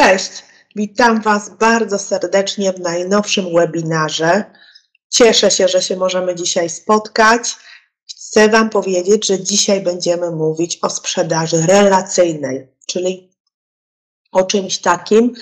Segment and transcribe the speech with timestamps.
[0.00, 0.44] Cześć,
[0.76, 4.44] witam Was bardzo serdecznie w najnowszym webinarze.
[5.08, 7.56] Cieszę się, że się możemy dzisiaj spotkać.
[8.10, 13.30] Chcę Wam powiedzieć, że dzisiaj będziemy mówić o sprzedaży relacyjnej, czyli
[14.32, 15.32] o czymś takim,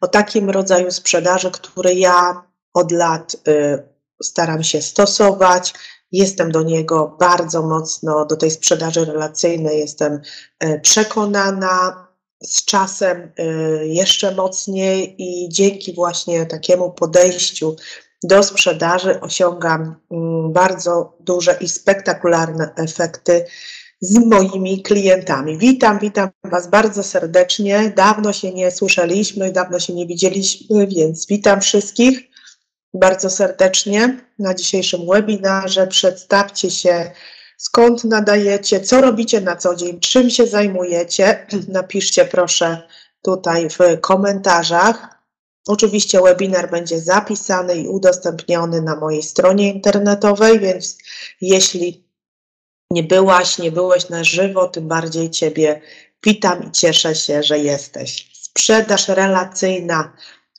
[0.00, 2.42] o takim rodzaju sprzedaży, który ja
[2.74, 3.82] od lat y,
[4.22, 5.74] staram się stosować.
[6.12, 10.20] Jestem do niego bardzo mocno, do tej sprzedaży relacyjnej jestem
[10.64, 12.07] y, przekonana
[12.42, 17.76] z czasem y, jeszcze mocniej i dzięki właśnie takiemu podejściu
[18.22, 23.44] do sprzedaży osiągam mm, bardzo duże i spektakularne efekty
[24.00, 25.58] z moimi klientami.
[25.58, 27.92] Witam, witam Was bardzo serdecznie.
[27.96, 32.28] Dawno się nie słyszeliśmy, dawno się nie widzieliśmy, więc witam wszystkich
[32.94, 35.86] bardzo serdecznie na dzisiejszym webinarze.
[35.86, 37.10] Przedstawcie się
[37.58, 41.46] skąd nadajecie, co robicie na co dzień, czym się zajmujecie.
[41.68, 42.88] Napiszcie proszę
[43.22, 45.18] tutaj w komentarzach.
[45.66, 50.98] Oczywiście webinar będzie zapisany i udostępniony na mojej stronie internetowej, więc
[51.40, 52.08] jeśli
[52.90, 55.80] nie byłaś, nie byłeś na żywo, tym bardziej Ciebie
[56.24, 58.30] witam i cieszę się, że jesteś.
[58.32, 60.12] Sprzedaż relacyjna,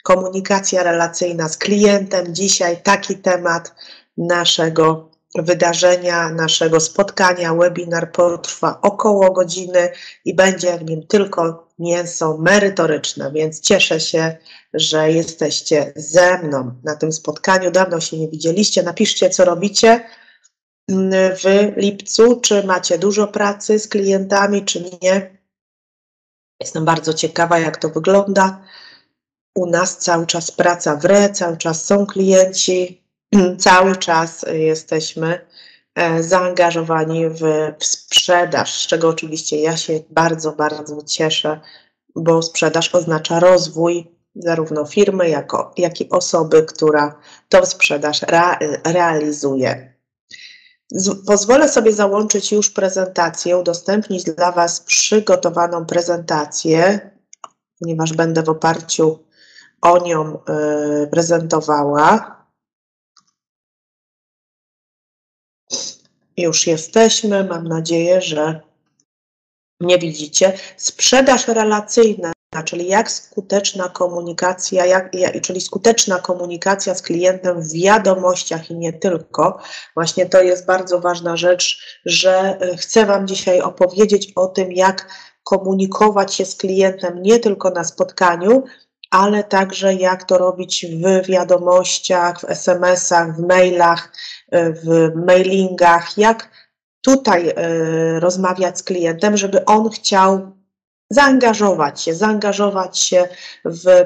[0.03, 2.35] komunikacja relacyjna z klientem.
[2.35, 3.75] Dzisiaj taki temat
[4.17, 7.53] naszego wydarzenia, naszego spotkania.
[7.53, 9.91] Webinar potrwa około godziny
[10.25, 14.37] i będzie w nim tylko mięso merytoryczne, więc cieszę się,
[14.73, 17.71] że jesteście ze mną na tym spotkaniu.
[17.71, 18.83] Dawno się nie widzieliście.
[18.83, 20.03] Napiszcie, co robicie
[21.35, 25.39] w lipcu, czy macie dużo pracy z klientami, czy nie.
[26.61, 28.61] Jestem bardzo ciekawa, jak to wygląda.
[29.55, 32.98] U nas cały czas praca w re, cały czas są klienci,
[33.59, 35.45] cały czas jesteśmy
[35.95, 37.41] e, zaangażowani w,
[37.79, 41.59] w sprzedaż, z czego oczywiście ja się bardzo, bardzo cieszę,
[42.15, 48.21] bo sprzedaż oznacza rozwój zarówno firmy, jako, jak i osoby, która tą sprzedaż
[48.83, 49.93] realizuje.
[50.91, 57.09] Z, pozwolę sobie załączyć już prezentację, udostępnić dla Was przygotowaną prezentację,
[57.79, 59.19] ponieważ będę w oparciu
[59.81, 60.37] o nią
[61.03, 62.38] y, prezentowała.
[66.39, 68.61] Już jesteśmy, mam nadzieję, że
[69.79, 70.53] nie widzicie.
[70.77, 72.33] Sprzedaż relacyjna,
[72.65, 78.93] czyli jak skuteczna komunikacja, jak, jak, czyli skuteczna komunikacja z klientem w wiadomościach i nie
[78.93, 79.59] tylko.
[79.95, 85.07] Właśnie to jest bardzo ważna rzecz, że e, chcę Wam dzisiaj opowiedzieć o tym, jak
[85.43, 88.63] komunikować się z klientem nie tylko na spotkaniu,
[89.09, 94.13] ale także jak to robić w wiadomościach, w SMS-ach, w mailach,
[94.51, 96.49] w mailingach, jak
[97.01, 100.58] tutaj e, rozmawiać z klientem, żeby on chciał
[101.09, 103.27] zaangażować się, zaangażować się
[103.65, 104.05] w,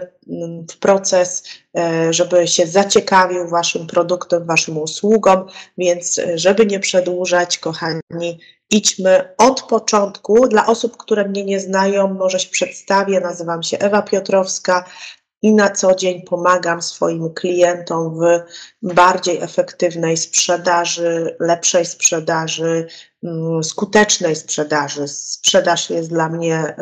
[0.70, 1.44] w, proces,
[1.78, 5.46] e, żeby się zaciekawił Waszym produktem, Waszym usługą,
[5.78, 10.48] więc e, żeby nie przedłużać, kochani, idźmy od początku.
[10.48, 14.86] Dla osób, które mnie nie znają, może się przedstawię, nazywam się Ewa Piotrowska,
[15.44, 18.24] i na co dzień pomagam swoim klientom w
[18.94, 22.88] bardziej efektywnej sprzedaży, lepszej sprzedaży,
[23.24, 25.08] mm, skutecznej sprzedaży.
[25.08, 26.76] Sprzedaż jest dla mnie e,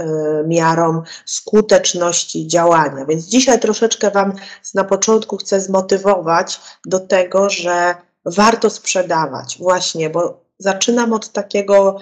[0.47, 3.05] miarą skuteczności działania.
[3.05, 4.33] Więc dzisiaj troszeczkę Wam
[4.73, 7.95] na początku chcę zmotywować do tego, że
[8.25, 11.99] warto sprzedawać, właśnie, bo zaczynam od takiego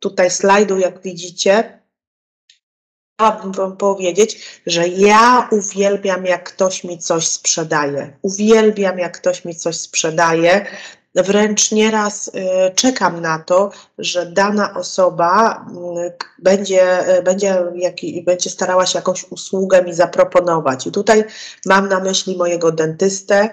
[0.00, 1.77] tutaj slajdu, jak widzicie,
[3.18, 8.16] chciałabym Wam powiedzieć, że ja uwielbiam, jak ktoś mi coś sprzedaje.
[8.22, 10.66] Uwielbiam, jak ktoś mi coś sprzedaje.
[11.14, 12.30] Wręcz nieraz y,
[12.74, 15.66] czekam na to, że dana osoba
[16.06, 20.86] y, będzie, y, będzie, jak, będzie starała się jakąś usługę mi zaproponować.
[20.86, 21.24] I tutaj
[21.66, 23.50] mam na myśli mojego dentystę,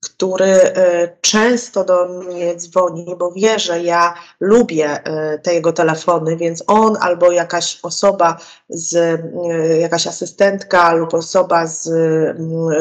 [0.00, 6.36] który e, często do mnie dzwoni, bo wie, że ja lubię e, te jego telefony,
[6.36, 8.36] więc on albo jakaś osoba
[8.68, 11.88] z, e, jakaś asystentka lub osoba z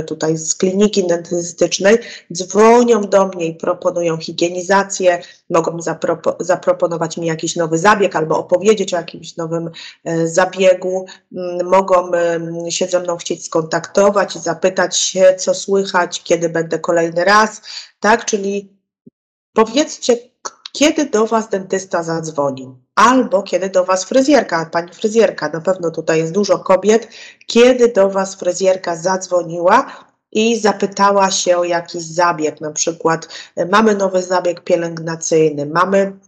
[0.07, 1.97] tutaj z kliniki dentystycznej
[2.33, 8.93] dzwonią do mnie i proponują higienizację, mogą zapropo zaproponować mi jakiś nowy zabieg albo opowiedzieć
[8.93, 9.69] o jakimś nowym
[10.25, 11.05] zabiegu,
[11.63, 12.11] mogą
[12.69, 17.61] się ze mną chcieć skontaktować zapytać się, co słychać, kiedy będę kolejny kolejny raz,
[17.99, 18.25] tak?
[18.25, 18.77] Czyli
[19.53, 20.17] powiedzcie,
[20.71, 26.19] kiedy do Was dentysta zadzwonił, albo kiedy do Was fryzjerka, Pani fryzjerka, na pewno tutaj
[26.19, 27.07] jest dużo kobiet,
[27.47, 29.85] kiedy do Was fryzjerka zadzwoniła
[30.31, 33.27] i zapytała się o jakiś zabieg, na przykład
[33.71, 36.19] mamy nowy zabieg pielęgnacyjny, mamy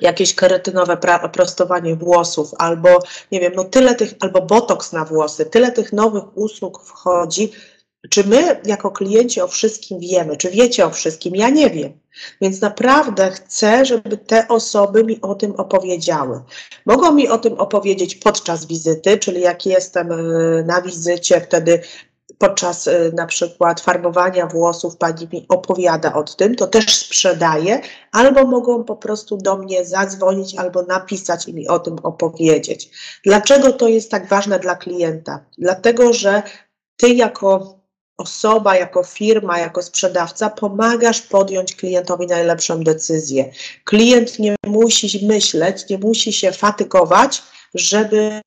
[0.00, 0.98] jakieś kerytynowe
[1.32, 2.88] prostowanie włosów, albo
[3.32, 7.52] nie wiem, no tyle tych, albo botoks na włosy, tyle tych nowych usług wchodzi.
[8.10, 10.36] Czy my jako klienci o wszystkim wiemy?
[10.36, 11.36] Czy wiecie o wszystkim?
[11.36, 12.00] Ja nie wiem.
[12.40, 16.40] Więc naprawdę chcę, żeby te osoby mi o tym opowiedziały.
[16.86, 20.16] Mogą mi o tym opowiedzieć podczas wizyty, czyli jak jestem e,
[20.62, 21.80] na wizycie, wtedy
[22.38, 27.80] podczas y, na przykład farbowania włosów pani mi opowiada o tym, to też sprzedaje,
[28.12, 32.90] albo mogą po prostu do mnie zadzwonić albo napisać i mi o tym opowiedzieć.
[33.24, 35.44] Dlaczego to jest tak ważne dla klienta?
[35.58, 36.42] Dlatego, że
[36.96, 37.77] ty jako
[38.18, 43.50] osoba, jako firma, jako sprzedawca pomagasz podjąć klientowi najlepszą decyzję.
[43.84, 47.42] Klient nie musi myśleć, nie musi się fatygować,
[47.74, 48.40] żeby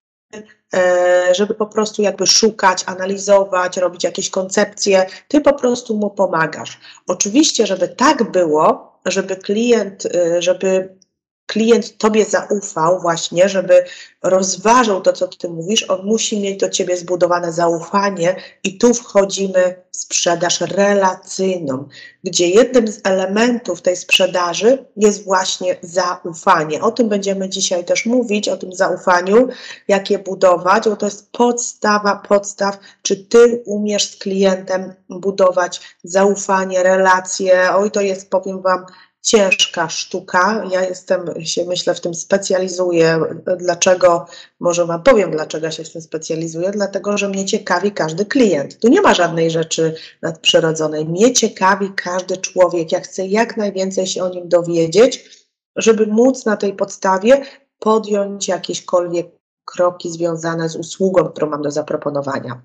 [0.73, 6.79] E, żeby po prostu jakby szukać, analizować, robić jakieś koncepcje, ty po prostu mu pomagasz.
[7.07, 10.97] Oczywiście, żeby tak było, żeby klient, e, żeby
[11.45, 13.85] klient Tobie zaufał właśnie, żeby
[14.23, 19.83] rozważył to, co Ty mówisz, on musi mieć do Ciebie zbudowane zaufanie i tu wchodzimy
[19.91, 21.87] w sprzedaż relacyjną,
[22.23, 26.81] gdzie jednym z elementów tej sprzedaży jest właśnie zaufanie.
[26.81, 29.47] O tym będziemy dzisiaj też mówić, o tym zaufaniu,
[29.87, 36.83] jak je budować, bo to jest podstawa podstaw, czy Ty umiesz z klientem budować zaufanie,
[36.83, 37.73] relacje.
[37.73, 38.85] Oj, to jest, powiem Wam,
[39.21, 40.63] ciężka sztuka.
[40.71, 43.19] Ja jestem, się myślę, w tym specjalizuję.
[43.57, 44.25] Dlaczego?
[44.59, 46.71] Może Wam powiem, dlaczego się w tym specjalizuję.
[46.71, 48.79] Dlatego, że mnie ciekawi każdy klient.
[48.79, 51.05] Tu nie ma żadnej rzeczy nadprzyrodzonej.
[51.05, 52.91] Mnie ciekawi każdy człowiek.
[52.91, 55.29] Ja chcę jak najwięcej się o nim dowiedzieć,
[55.75, 57.45] żeby móc na tej podstawie
[57.79, 59.27] podjąć jakiekolwiek
[59.65, 62.61] kroki związane z usługą, którą mam do zaproponowania.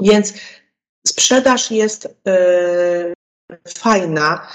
[0.00, 0.32] Więc
[1.06, 3.14] sprzedaż jest yy,
[3.68, 4.48] fajna,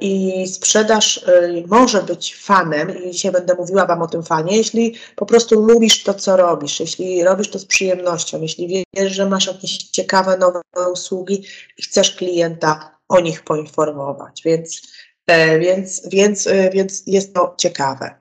[0.00, 4.94] i sprzedaż e, może być fanem, i dzisiaj będę mówiła Wam o tym fanie, jeśli
[5.16, 9.46] po prostu lubisz to, co robisz, jeśli robisz to z przyjemnością, jeśli wiesz, że masz
[9.46, 10.60] jakieś ciekawe nowe
[10.92, 11.44] usługi
[11.78, 14.82] i chcesz klienta o nich poinformować, więc,
[15.26, 18.14] e, więc, więc, więc jest to ciekawe.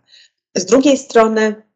[0.55, 1.68] Z drugiej strony,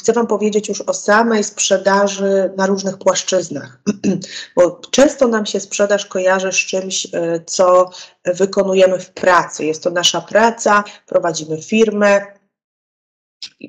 [0.00, 3.82] chcę Wam powiedzieć już o samej sprzedaży na różnych płaszczyznach,
[4.56, 7.90] bo często nam się sprzedaż kojarzy z czymś, e, co
[8.24, 9.64] wykonujemy w pracy.
[9.64, 12.26] Jest to nasza praca, prowadzimy firmę,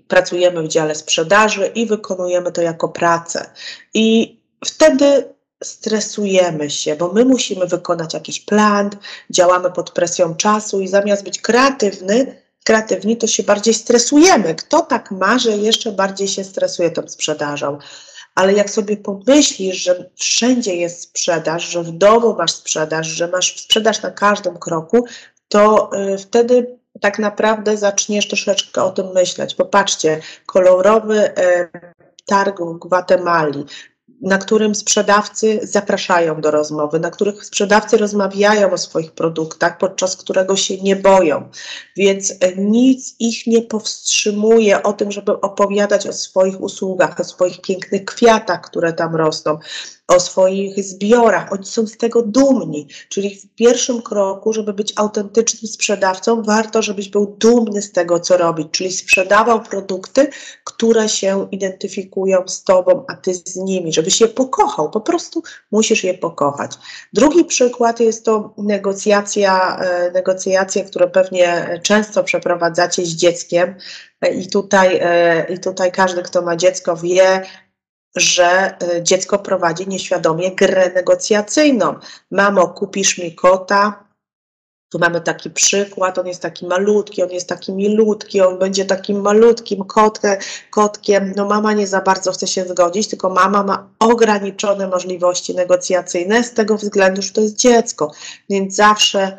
[0.08, 3.50] pracujemy w dziale sprzedaży i wykonujemy to jako pracę.
[3.94, 5.34] I wtedy
[5.64, 8.90] stresujemy się, bo my musimy wykonać jakiś plan,
[9.30, 14.56] działamy pod presją czasu i zamiast być kreatywny, kreatywni, to się bardziej stresujemy.
[14.56, 17.78] Kto tak ma, że jeszcze bardziej się stresuje tą sprzedażą?
[18.36, 23.62] Ale jak sobie pomyślisz, że wszędzie jest sprzedaż, że w domu masz sprzedaż, że masz
[23.62, 25.06] sprzedaż na każdym kroku,
[25.48, 29.56] to y, wtedy tak naprawdę zaczniesz troszeczkę o tym myśleć.
[29.56, 31.70] Popatrzcie, kolorowy y,
[32.26, 33.66] targ w Gwatemali,
[34.22, 40.56] na którym sprzedawcy zapraszają do rozmowy, na których sprzedawcy rozmawiają o swoich produktach, podczas którego
[40.56, 41.50] się nie boją.
[41.98, 47.62] Więc e, nic ich nie powstrzymuje o tym, żeby opowiadać o swoich usługach, o swoich
[47.62, 49.60] pięknych kwiatach, które tam rosną,
[50.08, 51.54] o swoich zbiorach.
[51.54, 52.88] Oni są z tego dumni.
[53.10, 58.38] Czyli w pierwszym kroku, żeby być autentycznym sprzedawcą, warto, żebyś był dumny z tego, co
[58.38, 60.30] robić, czyli sprzedawał produkty,
[60.64, 64.92] które się identyfikują z tobą, a ty z nimi, żebyś je pokochał.
[64.92, 66.72] Po prostu musisz je pokochać.
[67.14, 73.76] Drugi przykład jest to negocjacja, e, negocjacje, które pewnie często przeprowadzacie z dzieckiem.
[74.22, 77.42] E, I tutaj, e, I tutaj każdy, kto ma dziecko, wie,
[78.16, 81.96] że y, dziecko prowadzi nieświadomie grę negocjacyjną.
[82.32, 84.08] Mamo, kupisz mi kota,
[84.90, 89.22] tu mamy taki przykład, on jest taki malutki, on jest taki milutki, on będzie takim
[89.22, 90.38] malutkim kotkę,
[90.72, 91.34] kotkiem.
[91.36, 96.54] No mama nie za bardzo chce się zgodzić, tylko mama ma ograniczone możliwości negocjacyjne z
[96.54, 98.12] tego względu, że to jest dziecko.
[98.50, 99.38] Więc zawsze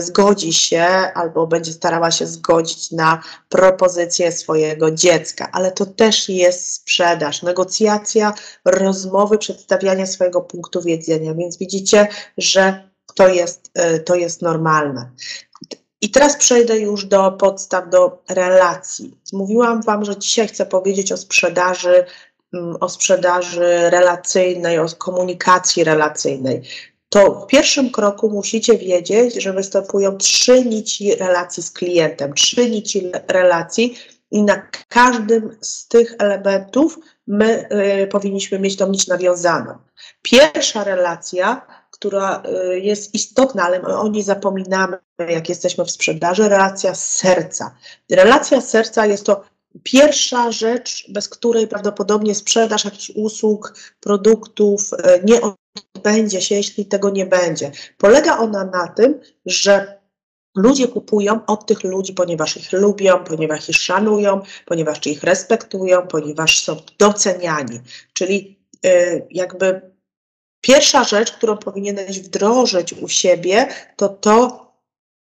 [0.00, 6.74] zgodzi się albo będzie starała się zgodzić na propozycję swojego dziecka, ale to też jest
[6.74, 14.42] sprzedaż, negocjacja, rozmowy, przedstawianie swojego punktu widzenia, więc widzicie, że to jest, e, to jest
[14.42, 15.10] normalne.
[16.00, 19.18] I teraz przejdę już do podstaw, do relacji.
[19.32, 22.04] Mówiłam Wam, że dzisiaj chcę powiedzieć o sprzedaży,
[22.54, 26.62] mm, o sprzedaży relacyjnej, o komunikacji relacyjnej
[27.10, 33.12] to w pierwszym kroku musicie wiedzieć, że występują trzy nici relacji z klientem, trzy nici
[33.28, 33.96] relacji
[34.30, 37.68] i na każdym z tych elementów my
[38.02, 39.78] y, powinniśmy mieć tą nić nawiązaną.
[40.22, 44.98] Pierwsza relacja, która y, jest istotna, ale my o niej zapominamy,
[45.28, 47.74] jak jesteśmy w sprzedaży, relacja serca.
[48.10, 49.44] Relacja serca jest to
[49.82, 55.40] pierwsza rzecz, bez której prawdopodobnie sprzedaż jakichś usług, produktów y, nie
[55.94, 57.70] odbędzie się, jeśli tego nie będzie.
[57.98, 60.00] Polega ona na tym, że
[60.56, 66.64] Ludzie kupują od tych ludzi, ponieważ ich lubią, ponieważ ich szanują, ponieważ ich respektują, ponieważ
[66.64, 67.80] są doceniani.
[68.12, 69.80] Czyli y, jakby
[70.60, 74.66] pierwsza rzecz, którą powinieneś wdrożyć u siebie, to to,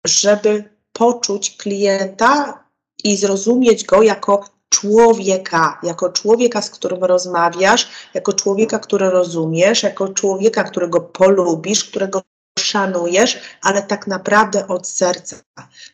[0.07, 0.63] żeby
[0.93, 2.63] poczuć klienta
[3.03, 10.07] i zrozumieć go jako człowieka, jako człowieka, z którym rozmawiasz, jako człowieka, który rozumiesz, jako
[10.07, 12.21] człowieka, którego polubisz, którego
[12.59, 15.35] szanujesz, ale tak naprawdę od serca.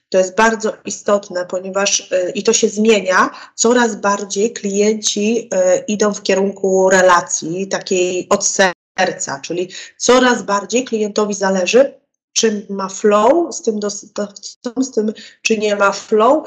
[0.09, 6.13] To jest bardzo istotne, ponieważ y, i to się zmienia, coraz bardziej klienci y, idą
[6.13, 11.93] w kierunku relacji takiej od serca, czyli coraz bardziej klientowi zależy,
[12.33, 16.43] czy ma flow z tym dostawcą, z tym, czy nie ma flow,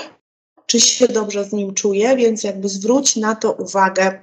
[0.69, 4.21] czy się dobrze z nim czuje, więc jakby zwróć na to uwagę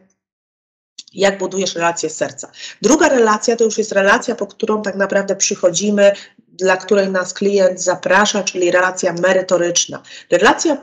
[1.14, 2.52] jak budujesz relację serca.
[2.82, 6.12] Druga relacja to już jest relacja, po którą tak naprawdę przychodzimy,
[6.48, 10.04] dla której nas klient zaprasza, czyli relacja merytoryczna.
[10.32, 10.78] Relacja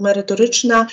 [0.00, 0.86] merytoryczna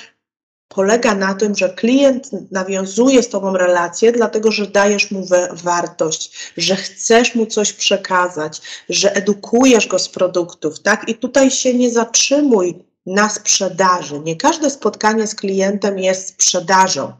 [0.67, 6.75] polega na tym, że klient nawiązuje z Tobą relację, dlatego że dajesz mu wartość, że
[6.75, 11.09] chcesz mu coś przekazać, że edukujesz go z produktów, tak?
[11.09, 14.19] I tutaj się nie zatrzymuj na sprzedaży.
[14.19, 17.13] Nie każde spotkanie z klientem jest sprzedażą.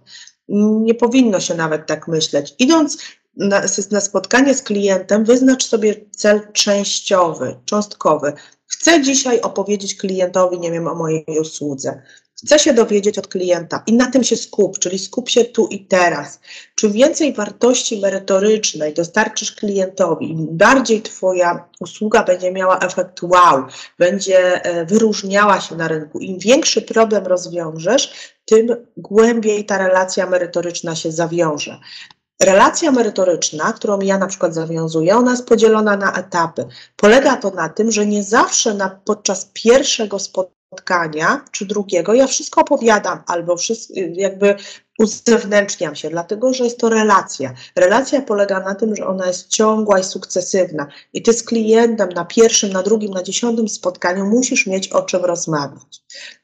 [0.49, 2.55] Nie powinno się nawet tak myśleć.
[2.59, 2.97] Idąc
[3.37, 3.61] na,
[3.91, 8.33] na spotkanie z klientem, wyznacz sobie cel częściowy, cząstkowy.
[8.67, 12.01] Chcę dzisiaj opowiedzieć klientowi, nie wiem, o mojej usłudze.
[12.45, 15.85] Chcę się dowiedzieć od klienta i na tym się skup, czyli skup się tu i
[15.85, 16.39] teraz.
[16.75, 23.65] Czym więcej wartości merytorycznej dostarczysz klientowi, im bardziej Twoja usługa będzie miała efekt wow,
[23.99, 30.95] będzie e, wyróżniała się na rynku, im większy problem rozwiążesz, tym głębiej ta relacja merytoryczna
[30.95, 31.79] się zawiąże.
[32.41, 36.65] Relacja merytoryczna, którą ja na przykład zawiązuję, ona jest podzielona na etapy.
[36.95, 40.62] Polega to na tym, że nie zawsze na, podczas pierwszego spotkania
[41.51, 44.55] czy drugiego ja wszystko opowiadam albo wszystko, jakby
[44.99, 47.53] uzewnętrzniam się, dlatego że jest to relacja.
[47.75, 50.87] Relacja polega na tym, że ona jest ciągła i sukcesywna.
[51.13, 55.25] I ty z klientem na pierwszym, na drugim, na dziesiątym spotkaniu musisz mieć o czym
[55.25, 56.03] rozmawiać.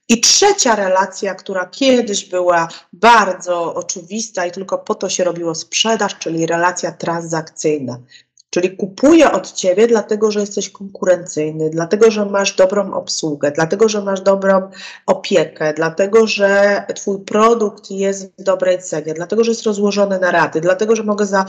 [0.10, 6.16] I trzecia relacja, która kiedyś była bardzo oczywista i tylko po to się robiło sprzedaż,
[6.20, 8.00] czyli relacja transakcyjna.
[8.50, 14.02] Czyli kupuję od ciebie, dlatego że jesteś konkurencyjny, dlatego że masz dobrą obsługę, dlatego że
[14.02, 14.70] masz dobrą
[15.06, 20.62] opiekę, dlatego że twój produkt jest w dobrej cenie, dlatego że jest rozłożony na raty,
[20.62, 21.46] dlatego że mogę za,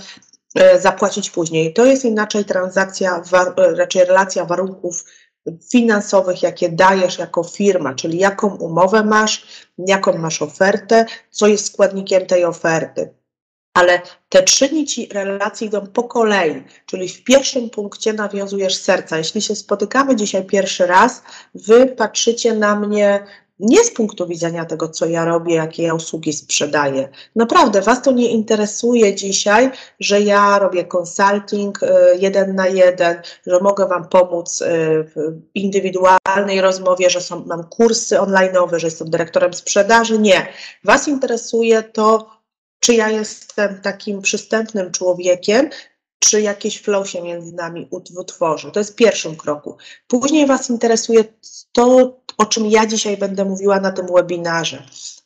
[0.54, 1.73] e, zapłacić później.
[1.73, 3.23] To jest inaczej transakcja,
[3.57, 5.04] raczej relacja warunków
[5.71, 12.26] finansowych, jakie dajesz jako firma, czyli jaką umowę masz, jaką masz ofertę, co jest składnikiem
[12.26, 13.20] tej oferty.
[13.81, 19.19] Ale te trzy nici relacji idą po kolei, czyli w pierwszym punkcie nawiązujesz serca.
[19.19, 21.23] Jeśli się spotykamy dzisiaj pierwszy raz,
[21.55, 23.25] wy patrzycie na mnie
[23.61, 27.09] nie z punktu widzenia tego, co ja robię, jakie ja usługi sprzedaję.
[27.37, 29.71] Naprawdę, Was to nie interesuje dzisiaj,
[30.01, 31.87] że ja robię consulting y,
[32.19, 34.67] jeden na jeden, że mogę Wam pomóc y,
[35.05, 35.15] w
[35.55, 40.19] indywidualnej rozmowie, że są, mam kursy online'owe, że jestem dyrektorem sprzedaży.
[40.19, 40.47] Nie.
[40.85, 42.39] Was interesuje to,
[42.81, 45.71] czy ja jestem takim przystępnym człowiekiem,
[46.19, 48.71] czy jakieś flow się między nami utworzy.
[48.73, 49.77] To jest pierwszym kroku.
[50.09, 51.25] Później Was interesuje
[51.73, 54.83] to, o czym ja dzisiaj będę mówiła na tym webinarze.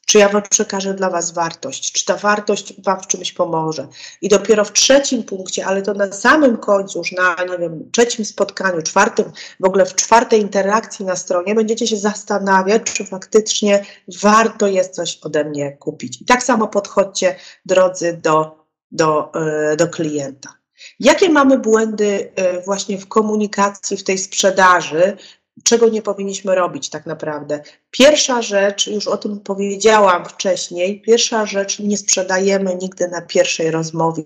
[0.07, 3.89] Czy ja przekażę dla Was wartość, czy ta wartość Wam w czymś pomoże.
[4.21, 8.25] I dopiero w trzecim punkcie, ale to na samym końcu, już na, nie wiem, trzecim
[8.25, 13.85] spotkaniu, czwartym, w ogóle w czwartej interakcji na stronie, będziecie się zastanawiać, czy faktycznie
[14.23, 16.23] warto jest coś ode mnie kupić.
[16.23, 20.55] I tak samo podchodźcie, drodzy, do, do, e, do klienta.
[21.01, 25.17] Jakie mamy błędy e, właśnie w komunikacji, w tej sprzedaży,
[25.63, 27.63] czego nie powinniśmy robić tak naprawdę.
[27.91, 34.23] Pierwsza rzecz, już o tym powiedziałam wcześniej, pierwsza rzecz, nie sprzedajemy nigdy na pierwszej rozmowie.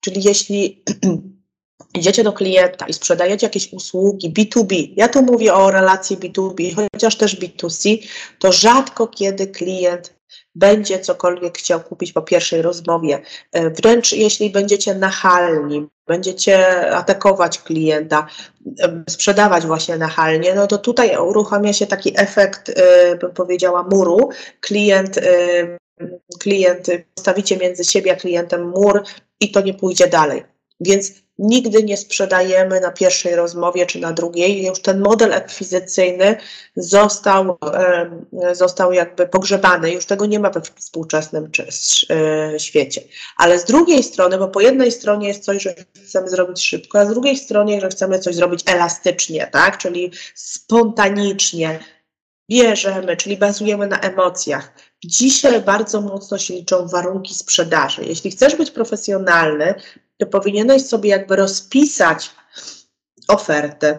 [0.00, 0.84] Czyli jeśli
[1.98, 7.16] idziecie do klienta i sprzedajecie jakieś usługi B2B, ja tu mówię o relacji B2B, chociaż
[7.16, 10.19] też B2C, to rzadko kiedy klient
[10.54, 13.22] będzie cokolwiek chciał kupić po pierwszej rozmowie.
[13.52, 18.26] E, wręcz jeśli będziecie nachalni, będziecie atakować klienta,
[18.80, 24.28] e, sprzedawać właśnie nachalnie, no to tutaj uruchamia się taki efekt, e, bym powiedziała, muru.
[24.60, 25.20] Klient,
[26.40, 29.02] klient, postawicie między siebie a klientem mur
[29.40, 30.44] i to nie pójdzie dalej.
[30.80, 34.66] Więc nigdy nie sprzedajemy na pierwszej rozmowie czy na drugiej.
[34.66, 36.36] Już ten model akwizycyjny
[36.76, 37.58] został,
[38.52, 41.50] został jakby pogrzebany, już tego nie ma we współczesnym
[42.10, 43.00] e, świecie.
[43.36, 47.06] Ale z drugiej strony, bo po jednej stronie jest coś, że chcemy zrobić szybko, a
[47.06, 51.78] z drugiej stronie, że chcemy coś zrobić elastycznie, tak, czyli spontanicznie,
[52.50, 54.72] bierzemy, czyli bazujemy na emocjach.
[55.04, 58.04] Dzisiaj bardzo mocno się liczą warunki sprzedaży.
[58.04, 59.74] Jeśli chcesz być profesjonalny,
[60.26, 62.30] powinieneś sobie jakby rozpisać
[63.28, 63.98] ofertę,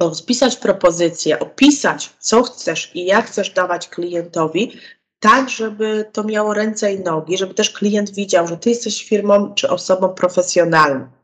[0.00, 4.80] rozpisać propozycję, opisać, co chcesz i jak chcesz dawać klientowi,
[5.20, 9.54] tak, żeby to miało ręce i nogi, żeby też klient widział, że ty jesteś firmą
[9.54, 11.17] czy osobą profesjonalną.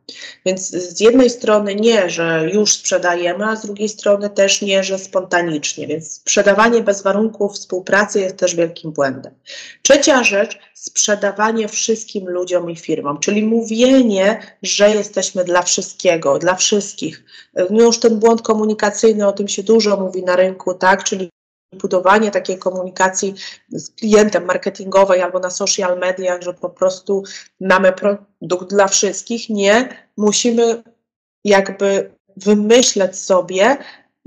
[0.46, 4.98] Więc z jednej strony nie, że już sprzedajemy, a z drugiej strony też nie, że
[4.98, 5.86] spontanicznie.
[5.86, 9.34] Więc sprzedawanie bez warunków współpracy jest też wielkim błędem.
[9.82, 17.24] Trzecia rzecz, sprzedawanie wszystkim ludziom i firmom, czyli mówienie, że jesteśmy dla wszystkiego, dla wszystkich.
[17.70, 21.30] No już ten błąd komunikacyjny, o tym się dużo mówi na rynku, tak, czyli
[21.74, 23.34] budowanie takiej komunikacji
[23.68, 27.22] z klientem marketingowej albo na social mediach, że po prostu
[27.60, 29.48] mamy produkt dla wszystkich.
[29.48, 30.82] Nie, musimy
[31.44, 33.76] jakby wymyśleć sobie,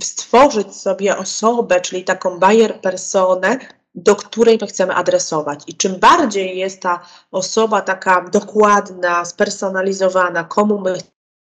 [0.02, 3.60] stworzyć sobie osobę, czyli taką buyer personę,
[3.96, 5.64] do której my chcemy adresować.
[5.68, 7.00] I czym bardziej jest ta
[7.32, 10.98] osoba taka dokładna, spersonalizowana, komu my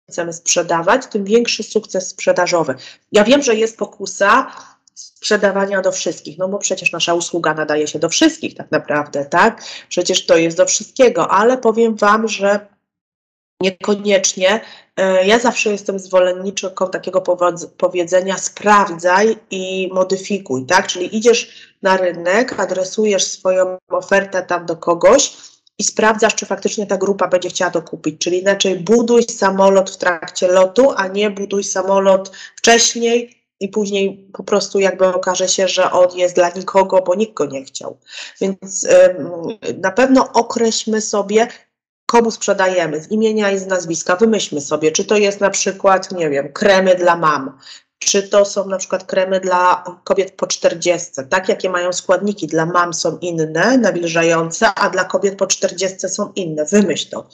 [0.09, 2.75] chcemy sprzedawać, tym większy sukces sprzedażowy.
[3.11, 4.51] Ja wiem, że jest pokusa
[4.93, 9.63] sprzedawania do wszystkich, no bo przecież nasza usługa nadaje się do wszystkich tak naprawdę, tak?
[9.89, 12.67] Przecież to jest do wszystkiego, ale powiem Wam, że
[13.61, 14.61] niekoniecznie.
[14.97, 17.21] E, ja zawsze jestem zwolenniczką takiego
[17.77, 20.87] powiedzenia sprawdzaj i modyfikuj, tak?
[20.87, 25.33] Czyli idziesz na rynek, adresujesz swoją ofertę tam do kogoś
[25.77, 28.21] i sprawdzasz, czy faktycznie ta grupa będzie chciała to kupić.
[28.21, 34.43] Czyli inaczej buduj samolot w trakcie lotu, a nie buduj samolot wcześniej, i później po
[34.43, 37.97] prostu jakby okaże się, że on jest dla nikogo, bo nikt go nie chciał.
[38.41, 38.87] Więc
[39.77, 41.47] na pewno określmy sobie,
[42.05, 46.29] komu sprzedajemy, z imienia i z nazwiska, wymyślmy sobie, czy to jest na przykład, nie
[46.29, 47.57] wiem, kremy dla mam,
[47.99, 52.65] czy to są na przykład kremy dla kobiet po 40, tak jakie mają składniki dla
[52.65, 57.27] mam są inne, nawilżające, a dla kobiet po 40 są inne, wymyśl to.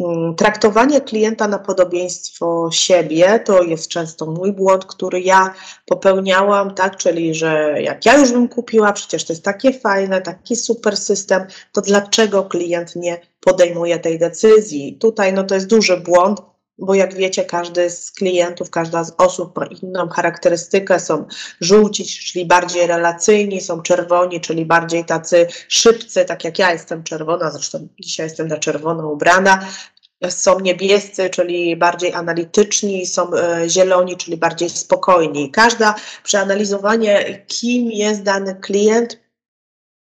[0.00, 5.54] Mm, traktowanie klienta na podobieństwo siebie to jest często mój błąd, który ja
[5.86, 10.56] popełniałam, tak, czyli że jak ja już bym kupiła, przecież to jest takie fajne, taki
[10.56, 14.96] super system, to dlaczego klient nie podejmuje tej decyzji?
[15.00, 16.40] Tutaj no to jest duży błąd,
[16.78, 21.00] bo jak wiecie, każdy z klientów, każda z osób ma inną charakterystykę.
[21.00, 21.26] Są
[21.60, 27.50] żółci, czyli bardziej relacyjni, są czerwoni, czyli bardziej tacy szybcy, tak jak ja jestem czerwona,
[27.50, 29.66] zresztą dzisiaj jestem na czerwono ubrana.
[30.28, 35.50] Są niebiescy, czyli bardziej analityczni, są e, zieloni, czyli bardziej spokojni.
[35.50, 39.27] Każda przeanalizowanie, kim jest dany klient,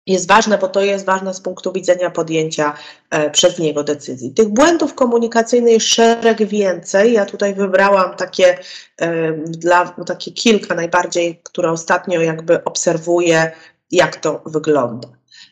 [0.07, 2.73] jest ważne, bo to jest ważne z punktu widzenia podjęcia
[3.09, 4.33] e, przez niego decyzji.
[4.33, 7.13] Tych błędów komunikacyjnych jest szereg więcej.
[7.13, 8.57] Ja tutaj wybrałam takie,
[9.01, 13.51] e, dla, takie kilka najbardziej, które ostatnio jakby obserwuję,
[13.91, 15.07] jak to wygląda.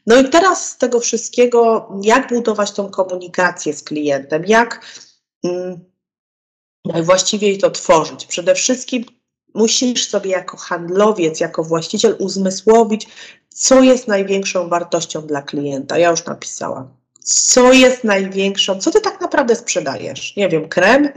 [0.08, 4.86] No i teraz z tego wszystkiego, jak budować tą komunikację z klientem, jak
[5.44, 5.80] mm,
[6.86, 8.26] najwłaściwiej to tworzyć.
[8.26, 9.06] Przede wszystkim
[9.54, 13.08] musisz sobie jako handlowiec, jako właściciel uzmysłowić,
[13.54, 15.98] co jest największą wartością dla klienta.
[15.98, 16.90] Ja już napisałam.
[17.24, 20.36] Co jest największą, co ty tak naprawdę sprzedajesz?
[20.36, 21.10] Nie wiem, krem,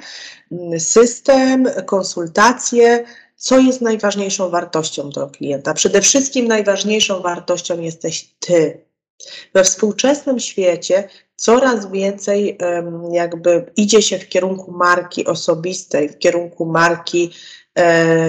[0.79, 3.05] system, konsultacje.
[3.37, 5.75] Co jest najważniejszą wartością dla klienta?
[5.75, 8.85] Przede wszystkim najważniejszą wartością jesteś ty.
[9.55, 12.59] We współczesnym świecie coraz więcej
[13.13, 17.31] jakby idzie się w kierunku marki osobistej, w kierunku marki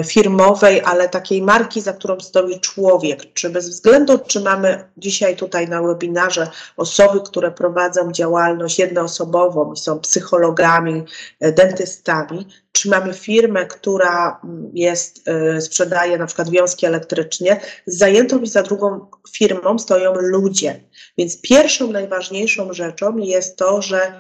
[0.08, 3.34] firmowej, ale takiej marki, za którą stoi człowiek.
[3.34, 9.78] Czy bez względu, czy mamy dzisiaj tutaj na webinarze osoby, które prowadzą działalność jednoosobową i
[9.78, 11.04] są psychologami,
[11.40, 18.40] e, dentystami, czy mamy firmę, która mm, jest, e, sprzedaje na przykład wiązki elektrycznie, zajętą
[18.40, 20.80] i za drugą firmą stoją ludzie.
[21.18, 24.14] Więc pierwszą, najważniejszą rzeczą jest to, że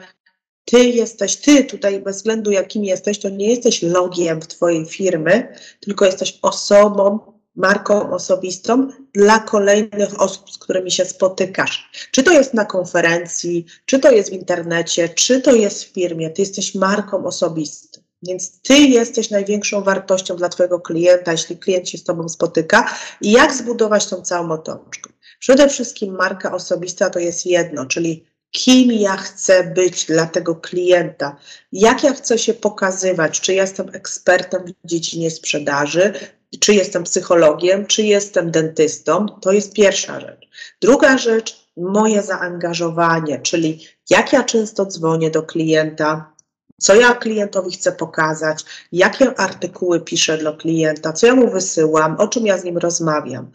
[0.65, 5.55] ty jesteś, ty tutaj bez względu jakim jesteś, to nie jesteś logiem w twojej firmy,
[5.79, 7.19] tylko jesteś osobą,
[7.55, 11.91] marką osobistą dla kolejnych osób, z którymi się spotykasz.
[12.11, 16.29] Czy to jest na konferencji, czy to jest w internecie, czy to jest w firmie,
[16.29, 18.01] ty jesteś marką osobistą.
[18.23, 22.95] Więc ty jesteś największą wartością dla twojego klienta, jeśli klient się z tobą spotyka.
[23.21, 25.09] I jak zbudować tą całą otoczkę?
[25.39, 28.25] Przede wszystkim marka osobista to jest jedno, czyli
[28.55, 31.35] kim ja chcę być dla tego klienta,
[31.71, 36.13] jak ja chcę się pokazywać, czy jestem ekspertem w dziedzinie sprzedaży,
[36.59, 40.49] czy jestem psychologiem, czy jestem dentystą, to jest pierwsza rzecz.
[40.81, 46.33] Druga rzecz, moje zaangażowanie, czyli jak ja często dzwonię do klienta,
[46.81, 52.27] co ja klientowi chcę pokazać, jakie artykuły piszę dla klienta, co ja mu wysyłam, o
[52.27, 53.51] czym ja z nim rozmawiam.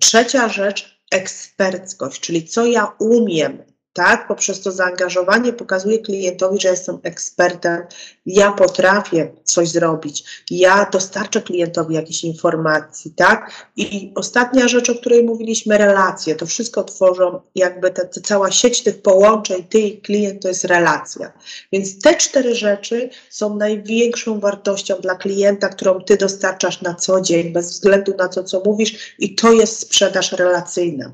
[0.00, 4.28] Trzecia rzecz, eksperckość, czyli co ja umiem, tak?
[4.28, 7.82] Poprzez to zaangażowanie pokazuję klientowi, że jestem ekspertem,
[8.26, 13.68] ja potrafię coś zrobić, ja dostarczę klientowi jakieś informacji, tak?
[13.76, 16.34] I ostatnia rzecz, o której mówiliśmy, relacje.
[16.34, 20.64] To wszystko tworzą jakby ta, ta cała sieć tych połączeń, ty i klient to jest
[20.64, 21.32] relacja.
[21.72, 27.52] Więc te cztery rzeczy są największą wartością dla klienta, którą ty dostarczasz na co dzień,
[27.52, 31.12] bez względu na to, co mówisz, i to jest sprzedaż relacyjna.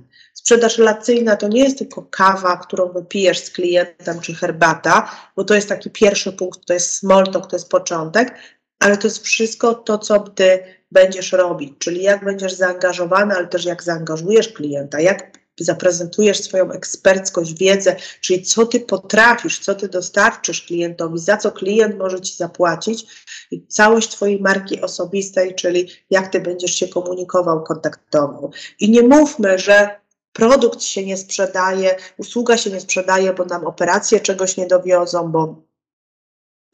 [0.49, 5.55] Sprzedaż relacyjna to nie jest tylko kawa, którą wypijesz z klientem, czy herbata, bo to
[5.55, 8.35] jest taki pierwszy punkt, to jest small talk, to jest początek,
[8.79, 13.65] ale to jest wszystko to, co ty będziesz robić, czyli jak będziesz zaangażowany, ale też
[13.65, 20.63] jak zaangażujesz klienta, jak zaprezentujesz swoją eksperckość, wiedzę, czyli co ty potrafisz, co ty dostarczysz
[20.63, 23.07] klientowi, za co klient może ci zapłacić
[23.51, 28.51] i całość twojej marki osobistej, czyli jak ty będziesz się komunikował, kontaktował.
[28.81, 34.21] I nie mówmy, że produkt się nie sprzedaje, usługa się nie sprzedaje, bo nam operacje
[34.21, 35.55] czegoś nie dowiozą, bo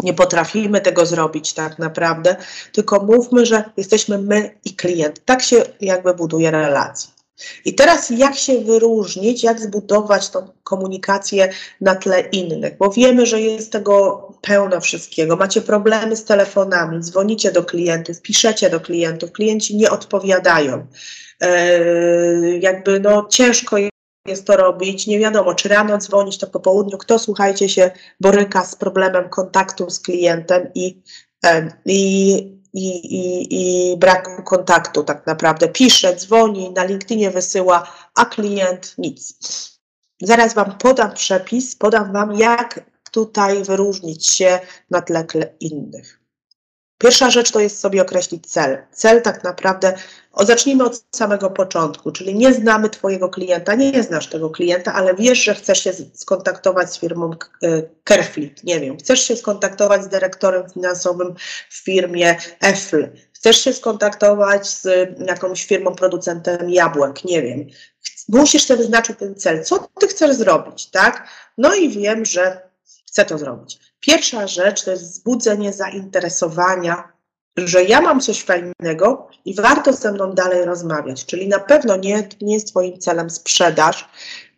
[0.02, 2.36] nie potrafimy tego zrobić tak naprawdę,
[2.72, 5.24] tylko mówmy, że jesteśmy my i klient.
[5.24, 7.13] Tak się jakby buduje relacja.
[7.64, 11.48] I teraz jak się wyróżnić, jak zbudować tą komunikację
[11.80, 15.36] na tle innych, bo wiemy, że jest tego pełno wszystkiego.
[15.36, 20.86] Macie problemy z telefonami, dzwonicie do klientów, piszecie do klientów, klienci nie odpowiadają.
[21.40, 21.78] E,
[22.58, 23.76] jakby no ciężko
[24.26, 28.64] jest to robić, nie wiadomo, czy rano dzwonić, to po południu, kto słuchajcie się boryka
[28.64, 31.02] z problemem kontaktu z klientem i,
[31.46, 35.68] e, i, i, i, i braku kontaktu tak naprawdę.
[35.68, 39.38] Pisze, dzwoni, na LinkedInie wysyła, a klient nic.
[40.22, 44.60] Zaraz Wam podam przepis, podam Wam, jak tutaj wyróżnić się
[44.90, 45.26] na tle
[45.60, 46.23] innych.
[46.98, 48.78] Pierwsza rzecz to jest sobie określić cel.
[48.92, 49.94] Cel tak naprawdę,
[50.32, 55.14] o, zacznijmy od samego początku, czyli nie znamy Twojego klienta, nie znasz tego klienta, ale
[55.14, 57.30] wiesz, że chcesz się skontaktować z firmą
[58.08, 61.34] Carefleet, nie wiem, chcesz się skontaktować z dyrektorem finansowym
[61.70, 64.86] w firmie EFL, chcesz się skontaktować z
[65.26, 67.66] jakąś firmą producentem jabłek, nie wiem.
[68.28, 69.64] Musisz sobie wyznaczyć ten cel.
[69.64, 71.28] Co Ty chcesz zrobić, tak?
[71.58, 72.73] No i wiem, że
[73.14, 73.78] chcę to zrobić.
[74.00, 77.12] Pierwsza rzecz to jest wzbudzenie zainteresowania,
[77.56, 81.26] że ja mam coś fajnego i warto ze mną dalej rozmawiać.
[81.26, 84.08] Czyli na pewno nie, nie jest Twoim celem sprzedaż.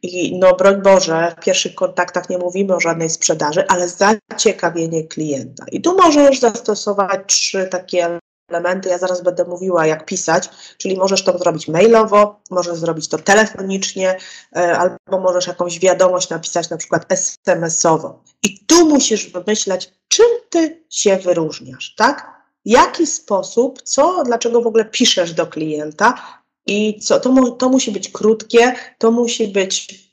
[0.03, 5.65] I no broń Boże, w pierwszych kontaktach nie mówimy o żadnej sprzedaży, ale zaciekawienie klienta.
[5.73, 8.89] I tu możesz zastosować trzy takie elementy.
[8.89, 14.17] Ja zaraz będę mówiła, jak pisać, czyli możesz to zrobić mailowo, możesz zrobić to telefonicznie,
[14.57, 18.23] e, albo możesz jakąś wiadomość napisać na przykład SMS-owo.
[18.43, 22.37] I tu musisz wymyśleć, czym ty się wyróżniasz, tak?
[22.65, 26.15] Jaki sposób, co, dlaczego w ogóle piszesz do klienta
[26.67, 30.06] i co, to, mu, to musi być krótkie, to musi być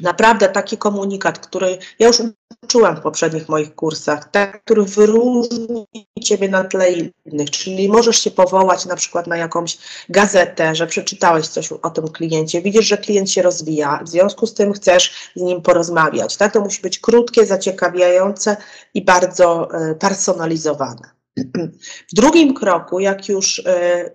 [0.00, 2.22] naprawdę taki komunikat, który ja już
[2.62, 5.86] uczyłam w poprzednich moich kursach, tak, który wyróżni
[6.24, 11.48] Ciebie na tle innych, czyli możesz się powołać na przykład na jakąś gazetę, że przeczytałeś
[11.48, 15.40] coś o tym kliencie, widzisz, że klient się rozwija, w związku z tym chcesz z
[15.40, 18.56] nim porozmawiać, tak, to musi być krótkie, zaciekawiające
[18.94, 21.17] i bardzo e, personalizowane.
[22.12, 23.64] W drugim kroku, jak już y,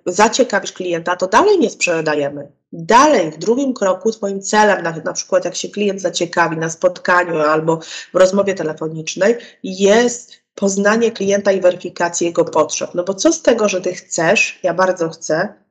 [0.06, 2.52] zaciekawisz klienta, to dalej nie sprzedajemy.
[2.72, 7.38] Dalej, w drugim kroku, Twoim celem, na, na przykład jak się klient zaciekawi na spotkaniu
[7.40, 7.80] albo
[8.14, 12.90] w rozmowie telefonicznej, jest poznanie klienta i weryfikację jego potrzeb.
[12.94, 15.63] No bo co z tego, że Ty chcesz, ja bardzo chcę,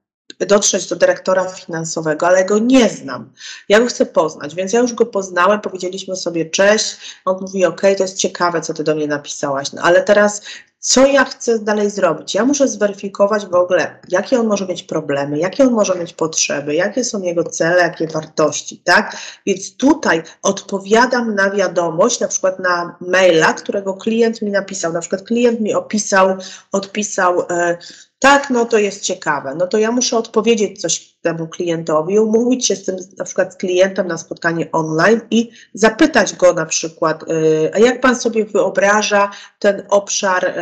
[0.46, 3.32] dotrzeć do dyrektora finansowego, ale go nie znam.
[3.68, 7.80] Ja go chcę poznać, więc ja już go poznałem, powiedzieliśmy sobie cześć, on mówi ok,
[7.80, 10.42] to jest ciekawe, co ty do mnie napisałaś, no ale teraz
[10.84, 12.34] co ja chcę dalej zrobić?
[12.34, 16.74] Ja muszę zweryfikować w ogóle, jakie on może mieć problemy, jakie on może mieć potrzeby,
[16.74, 19.16] jakie są jego cele, jakie wartości, tak?
[19.46, 24.92] Więc tutaj odpowiadam na wiadomość, na przykład na maila, którego klient mi napisał.
[24.92, 26.36] Na przykład klient mi opisał,
[26.72, 27.78] odpisał, e,
[28.22, 29.54] tak, no to jest ciekawe.
[29.54, 33.56] No to ja muszę odpowiedzieć coś temu klientowi, umówić się z tym na przykład z
[33.56, 39.30] klientem na spotkanie online i zapytać go na przykład, y, a jak pan sobie wyobraża
[39.58, 40.52] ten obszar y,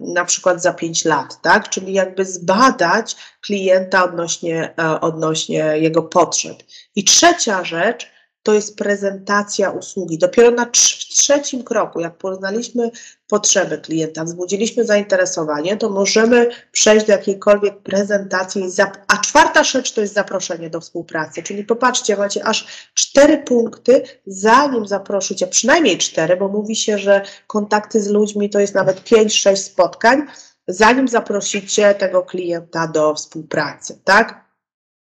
[0.00, 1.68] na przykład za 5 lat, tak?
[1.68, 6.56] Czyli jakby zbadać klienta odnośnie, e, odnośnie jego potrzeb.
[6.96, 8.10] I trzecia rzecz,
[8.42, 10.18] to jest prezentacja usługi.
[10.18, 12.90] Dopiero na trzecim kroku, jak poznaliśmy
[13.30, 18.62] potrzeby klienta, wzbudziliśmy zainteresowanie, to możemy przejść do jakiejkolwiek prezentacji.
[19.08, 21.42] A czwarta rzecz to jest zaproszenie do współpracy.
[21.42, 28.00] Czyli popatrzcie, macie aż cztery punkty, zanim zaprosicie, przynajmniej cztery, bo mówi się, że kontakty
[28.00, 30.26] z ludźmi to jest nawet pięć, sześć spotkań,
[30.68, 34.49] zanim zaprosicie tego klienta do współpracy, tak?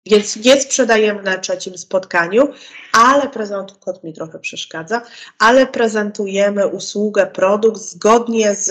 [0.05, 2.47] Więc nie sprzedajemy na trzecim spotkaniu,
[2.93, 5.01] ale prezent, kot mi trochę przeszkadza,
[5.39, 8.69] ale prezentujemy usługę, produkt zgodnie z,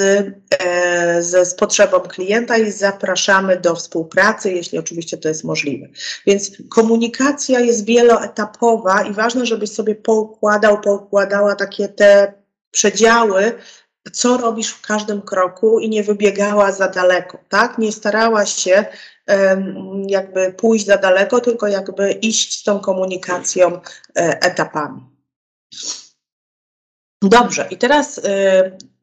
[0.58, 5.88] e, z, z potrzebą klienta i zapraszamy do współpracy, jeśli oczywiście to jest możliwe.
[6.26, 12.32] Więc komunikacja jest wieloetapowa i ważne, żebyś sobie poukładał, poukładała takie te
[12.70, 13.52] przedziały,
[14.12, 17.78] co robisz w każdym kroku i nie wybiegała za daleko, tak?
[17.78, 18.84] Nie starała się
[20.06, 23.80] jakby pójść za daleko, tylko jakby iść z tą komunikacją e,
[24.40, 25.00] etapami.
[27.22, 28.22] Dobrze, i teraz y,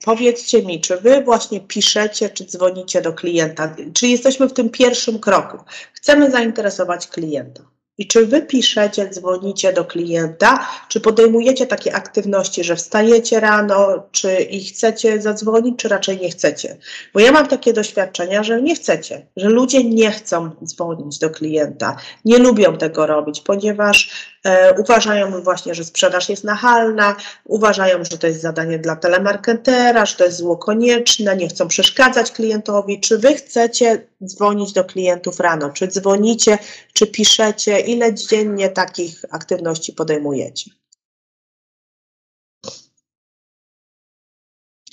[0.05, 5.19] powiedzcie mi, czy wy właśnie piszecie, czy dzwonicie do klienta, czy jesteśmy w tym pierwszym
[5.19, 5.58] kroku.
[5.93, 7.63] Chcemy zainteresować klienta.
[7.99, 14.35] I czy wy piszecie, dzwonicie do klienta, czy podejmujecie takie aktywności, że wstajecie rano, czy
[14.41, 16.77] i chcecie zadzwonić, czy raczej nie chcecie?
[17.13, 21.95] Bo ja mam takie doświadczenia, że nie chcecie, że ludzie nie chcą dzwonić do klienta,
[22.25, 28.27] nie lubią tego robić, ponieważ E, uważają właśnie, że sprzedaż jest nachalna, uważają, że to
[28.27, 32.99] jest zadanie dla telemarketera, że to jest zło konieczne, nie chcą przeszkadzać klientowi.
[32.99, 35.69] Czy wy chcecie dzwonić do klientów rano?
[35.69, 36.57] Czy dzwonicie,
[36.99, 37.79] czy piszecie?
[37.79, 40.71] Ile dziennie takich aktywności podejmujecie?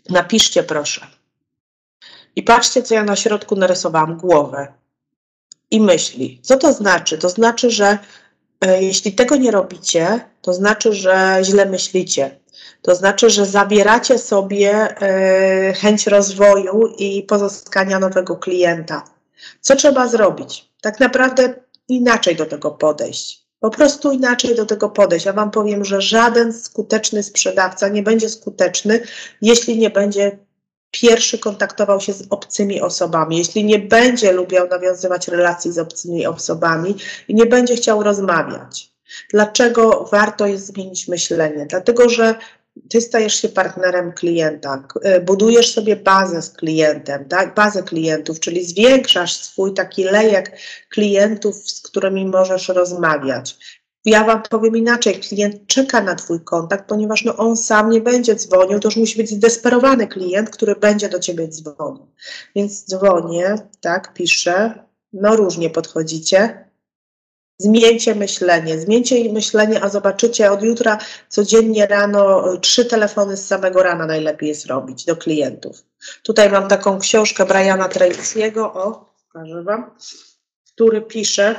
[0.08, 1.06] Napiszcie proszę.
[2.36, 4.72] I patrzcie, co ja na środku narysowałam głowę
[5.70, 6.40] i myśli.
[6.42, 7.18] Co to znaczy?
[7.18, 7.98] To znaczy, że
[8.60, 12.38] E, jeśli tego nie robicie, to znaczy, że źle myślicie.
[12.82, 19.04] To znaczy, że zabieracie sobie e, chęć rozwoju i pozyskania nowego klienta.
[19.60, 20.70] Co trzeba zrobić?
[20.80, 21.54] Tak naprawdę
[21.88, 23.46] inaczej do tego podejść.
[23.61, 25.27] Po prostu inaczej do tego podejść.
[25.27, 29.01] Ja Wam powiem, że żaden skuteczny sprzedawca nie będzie skuteczny,
[29.42, 30.38] jeśli nie będzie
[30.90, 36.96] pierwszy kontaktował się z obcymi osobami, jeśli nie będzie lubiał nawiązywać relacji z obcymi osobami
[37.29, 38.92] i nie będzie chciał rozmawiać.
[39.31, 41.66] Dlaczego warto jest zmienić myślenie?
[41.66, 42.35] Dlatego, że
[42.88, 47.54] ty stajesz się partnerem klienta, e, budujesz sobie bazę z klientem, tak?
[47.54, 50.58] bazę klientów, czyli zwiększasz swój taki lejek
[50.88, 53.58] klientów, z którymi możesz rozmawiać
[54.06, 58.34] ja Wam powiem inaczej, klient czeka na Twój kontakt, ponieważ no, on sam nie będzie
[58.34, 62.06] dzwonił, to już musi być zdesperowany klient, który będzie do Ciebie dzwonił.
[62.56, 66.66] Więc dzwonię, tak, piszę, no różnie podchodzicie.
[67.58, 73.82] Zmieńcie myślenie, zmieńcie myślenie, a zobaczycie od jutra codziennie rano y, trzy telefony z samego
[73.82, 75.84] rana najlepiej jest robić do klientów.
[76.22, 79.90] Tutaj mam taką książkę Briana Tracy'ego, o, pokażę Wam,
[80.74, 81.56] który pisze,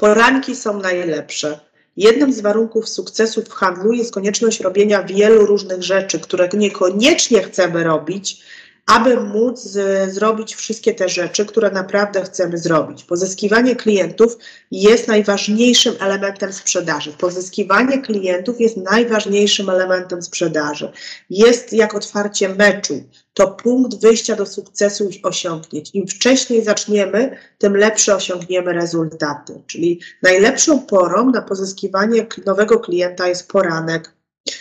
[0.00, 1.60] Poranki są najlepsze.
[1.96, 7.84] Jednym z warunków sukcesu w handlu jest konieczność robienia wielu różnych rzeczy, które niekoniecznie chcemy
[7.84, 8.42] robić,
[8.90, 13.04] aby móc z, zrobić wszystkie te rzeczy, które naprawdę chcemy zrobić.
[13.04, 14.36] Pozyskiwanie klientów
[14.70, 17.12] jest najważniejszym elementem sprzedaży.
[17.12, 20.92] Pozyskiwanie klientów jest najważniejszym elementem sprzedaży.
[21.30, 23.02] Jest jak otwarcie meczu.
[23.34, 25.90] To punkt wyjścia do sukcesu osiągnięć.
[25.94, 29.62] Im wcześniej zaczniemy, tym lepsze osiągniemy rezultaty.
[29.66, 34.12] Czyli najlepszą porą na pozyskiwanie nowego klienta jest poranek,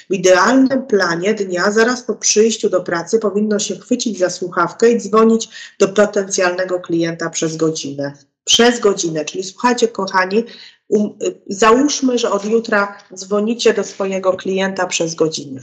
[0.10, 4.98] w idealnym planie dnia, zaraz po przyjściu do pracy, powinno się chwycić za słuchawkę i
[4.98, 8.14] dzwonić do potencjalnego klienta przez godzinę.
[8.44, 10.44] Przez godzinę, czyli słuchajcie, kochani,
[10.88, 11.10] um,
[11.48, 15.62] załóżmy, że od jutra dzwonicie do swojego klienta przez godzinę.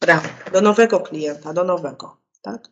[0.00, 2.68] Rano, do nowego klienta, do nowego, tak?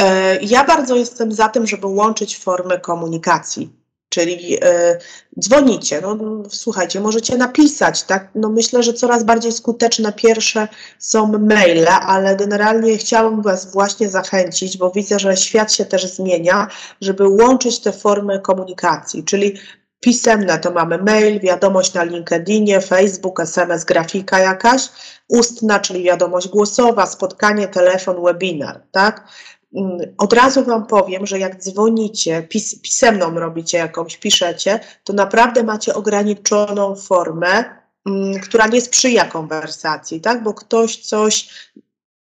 [0.00, 3.83] E, ja bardzo jestem za tym, żeby łączyć formy komunikacji
[4.14, 4.98] czyli y,
[5.40, 6.16] dzwonicie, no,
[6.48, 8.28] słuchajcie, możecie napisać, tak?
[8.34, 14.76] No myślę, że coraz bardziej skuteczne pierwsze są maile, ale generalnie chciałabym Was właśnie zachęcić,
[14.76, 16.68] bo widzę, że świat się też zmienia,
[17.00, 19.58] żeby łączyć te formy komunikacji, czyli
[20.00, 24.88] pisemne to mamy mail, wiadomość na LinkedInie, Facebook, SMS, grafika jakaś,
[25.28, 29.28] ustna, czyli wiadomość głosowa, spotkanie, telefon, webinar, tak?
[29.74, 35.62] Mm, od razu Wam powiem, że jak dzwonicie, pis pisemną robicie jakąś, piszecie, to naprawdę
[35.62, 37.64] macie ograniczoną formę,
[38.06, 40.42] mm, która nie sprzyja konwersacji, tak?
[40.42, 41.48] Bo ktoś coś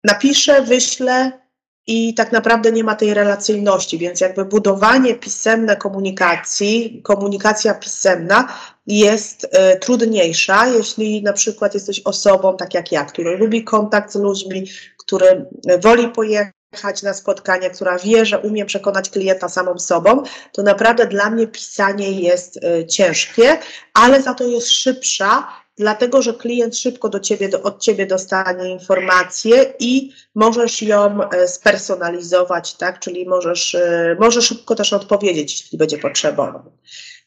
[0.04, 1.42] napisze, wyśle
[1.86, 8.48] i tak naprawdę nie ma tej relacyjności, więc jakby budowanie pisemne komunikacji, komunikacja pisemna
[8.86, 14.16] jest y, trudniejsza, jeśli na przykład jesteś osobą, tak jak ja, która lubi kontakt z
[14.16, 14.66] ludźmi,
[14.98, 15.46] który
[15.80, 16.61] woli pojechać
[17.02, 22.20] na spotkanie, która wie, że umie przekonać klienta samą sobą, to naprawdę dla mnie pisanie
[22.20, 23.58] jest y, ciężkie,
[23.94, 28.70] ale za to jest szybsza dlatego że klient szybko do ciebie, do, od ciebie dostanie
[28.70, 32.98] informację i możesz ją e, spersonalizować, tak?
[32.98, 36.72] Czyli możesz, e, możesz szybko też odpowiedzieć, jeśli będzie potrzebował.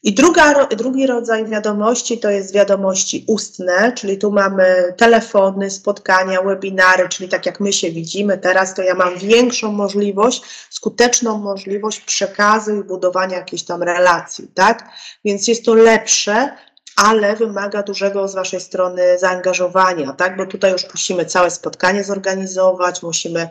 [0.06, 7.10] I druga, drugi rodzaj wiadomości to jest wiadomości ustne, czyli tu mamy telefony, spotkania, webinary,
[7.10, 12.76] czyli tak jak my się widzimy teraz, to ja mam większą możliwość, skuteczną możliwość przekazu
[12.76, 14.90] i budowania jakiejś tam relacji, tak?
[15.26, 16.58] Więc jest to lepsze
[16.96, 20.38] ale wymaga dużego z Waszej strony zaangażowania, tak?
[20.38, 23.50] Bo tutaj już musimy całe spotkanie zorganizować, musimy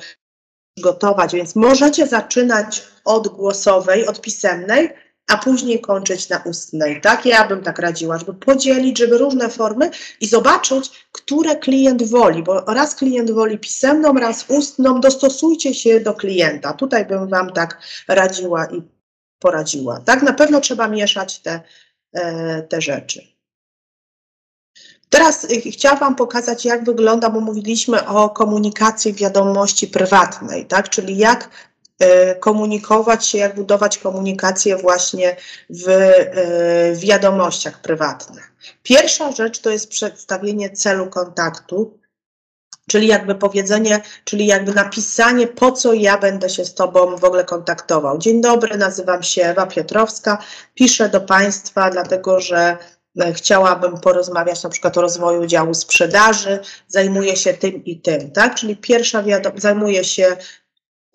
[0.79, 4.91] gotować, więc możecie zaczynać od głosowej, od pisemnej,
[5.27, 7.27] a później kończyć na ustnej, tak?
[7.27, 12.61] Ja bym tak radziła, żeby podzielić, żeby różne formy i zobaczyć, które klient woli, bo
[12.61, 16.73] raz klient woli pisemną, raz ustną, dostosujcie się do klienta.
[16.73, 18.83] Tutaj bym Wam tak radziła i
[19.39, 20.23] poradziła, tak?
[20.23, 21.61] Na pewno trzeba mieszać te,
[22.13, 23.35] e, te rzeczy.
[25.15, 30.89] Teraz y, chciałam Wam pokazać, jak wygląda, bo mówiliśmy o komunikacji wiadomości prywatnej, tak?
[30.89, 31.51] czyli jak
[32.41, 35.37] komunikować się, jak budować komunikację właśnie
[35.71, 38.53] w y, wiadomościach prywatnych.
[38.83, 41.99] Pierwsza rzecz to jest przedstawienie celu kontaktu,
[42.91, 47.45] czyli jakby powiedzenie, czyli jakby napisanie, po co ja będę się z Tobą w ogóle
[47.45, 48.19] kontaktował.
[48.19, 50.39] Dzień dobry, nazywam się Ewa Piotrowska,
[50.75, 52.79] piszę do Państwa, dlatego że
[53.21, 58.55] E, chciałabym porozmawiać na przykład o rozwoju działu sprzedaży, zajmuję się tym i tym, tak?
[58.55, 60.37] Czyli pierwsza wiadomość, zajmuję się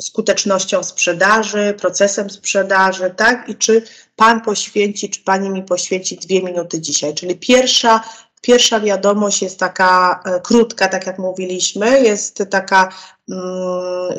[0.01, 3.49] skutecznością sprzedaży, procesem sprzedaży, tak?
[3.49, 3.83] I czy
[4.15, 7.13] Pan poświęci, czy Pani mi poświęci dwie minuty dzisiaj?
[7.13, 8.03] Czyli pierwsza,
[8.41, 12.89] pierwsza wiadomość jest taka e, krótka, tak jak mówiliśmy, jest taka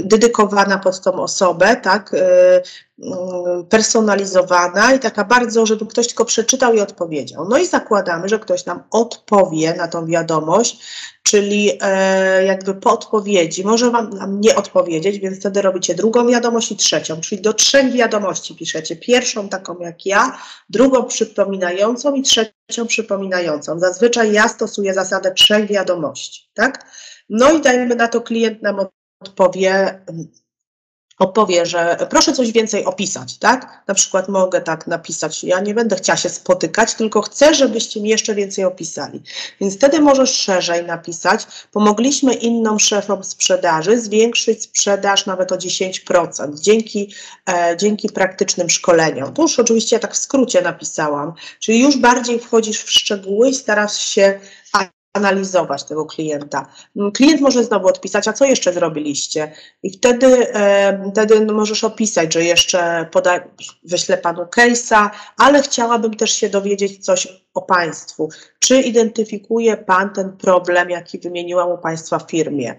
[0.04, 2.14] dedykowana pod tą osobę, tak?
[2.14, 2.62] E,
[3.02, 7.48] Mm, personalizowana i taka bardzo, żeby ktoś tylko przeczytał i odpowiedział.
[7.48, 10.78] No i zakładamy, że ktoś nam odpowie na tą wiadomość,
[11.22, 16.72] czyli e, jakby po odpowiedzi może wam nam nie odpowiedzieć, więc wtedy robicie drugą wiadomość
[16.72, 18.96] i trzecią, czyli do trzech wiadomości piszecie.
[18.96, 23.78] Pierwszą taką jak ja, drugą przypominającą i trzecią przypominającą.
[23.78, 26.86] Zazwyczaj ja stosuję zasadę trzech wiadomości, tak?
[27.30, 28.80] No i dajmy na to klient nam
[29.20, 30.00] odpowie
[31.20, 33.82] opowie, że proszę coś więcej opisać, tak?
[33.86, 38.08] Na przykład mogę tak napisać, ja nie będę chciała się spotykać, tylko chcę, żebyście mi
[38.08, 39.22] jeszcze więcej opisali.
[39.60, 47.14] Więc wtedy możesz szerzej napisać, pomogliśmy innym szefom sprzedaży zwiększyć sprzedaż nawet o 10% dzięki,
[47.50, 49.34] e, dzięki praktycznym szkoleniom.
[49.34, 53.54] To już oczywiście ja tak w skrócie napisałam, czyli już bardziej wchodzisz w szczegóły i
[53.54, 54.40] starasz się
[55.12, 56.66] analizować tego klienta.
[56.96, 59.52] Mm, klient może znowu odpisać, a co jeszcze zrobiliście?
[59.82, 63.40] I wtedy, e, wtedy no możesz opisać, że jeszcze poda,
[63.84, 68.28] wyślę Panu case'a, ale chciałabym też się dowiedzieć coś o Państwu.
[68.58, 72.76] Czy identyfikuje Pan ten problem, jaki wymieniłam u Państwa w firmie?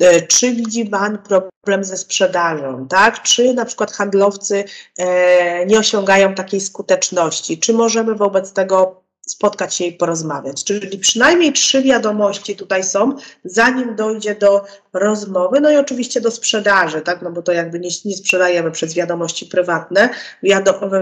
[0.00, 3.22] E, czy widzi Pan problem ze sprzedażą, tak?
[3.22, 4.64] Czy na przykład handlowcy
[4.98, 7.58] e, nie osiągają takiej skuteczności?
[7.58, 10.64] Czy możemy wobec tego spotkać się i porozmawiać.
[10.64, 17.00] Czyli przynajmniej trzy wiadomości tutaj są, zanim dojdzie do rozmowy, no i oczywiście do sprzedaży,
[17.00, 20.08] tak, no bo to jakby nie, nie sprzedajemy przez wiadomości prywatne.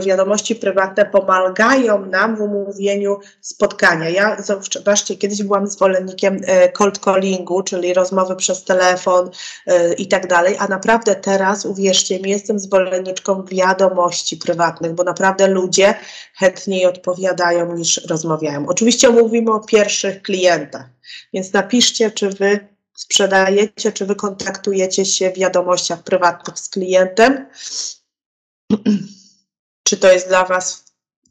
[0.07, 4.09] wiadomości prywatne pomagają nam w umówieniu spotkania.
[4.09, 4.37] Ja,
[4.69, 9.31] zobaczcie, kiedyś byłam zwolennikiem e, cold callingu, czyli rozmowy przez telefon
[9.67, 15.49] e, i tak dalej, a naprawdę teraz, uwierzcie mi, jestem zwolenniczką wiadomości prywatnych, bo naprawdę
[15.49, 15.95] ludzie
[16.39, 18.67] chętniej odpowiadają niż rozmawiają.
[18.69, 20.87] Oczywiście mówimy o pierwszych klientach,
[21.33, 22.72] więc napiszcie, czy wy
[23.03, 27.47] sprzedajecie, czy wy kontaktujecie się w wiadomościach prywatnych z klientem.
[29.87, 30.85] czy to jest dla was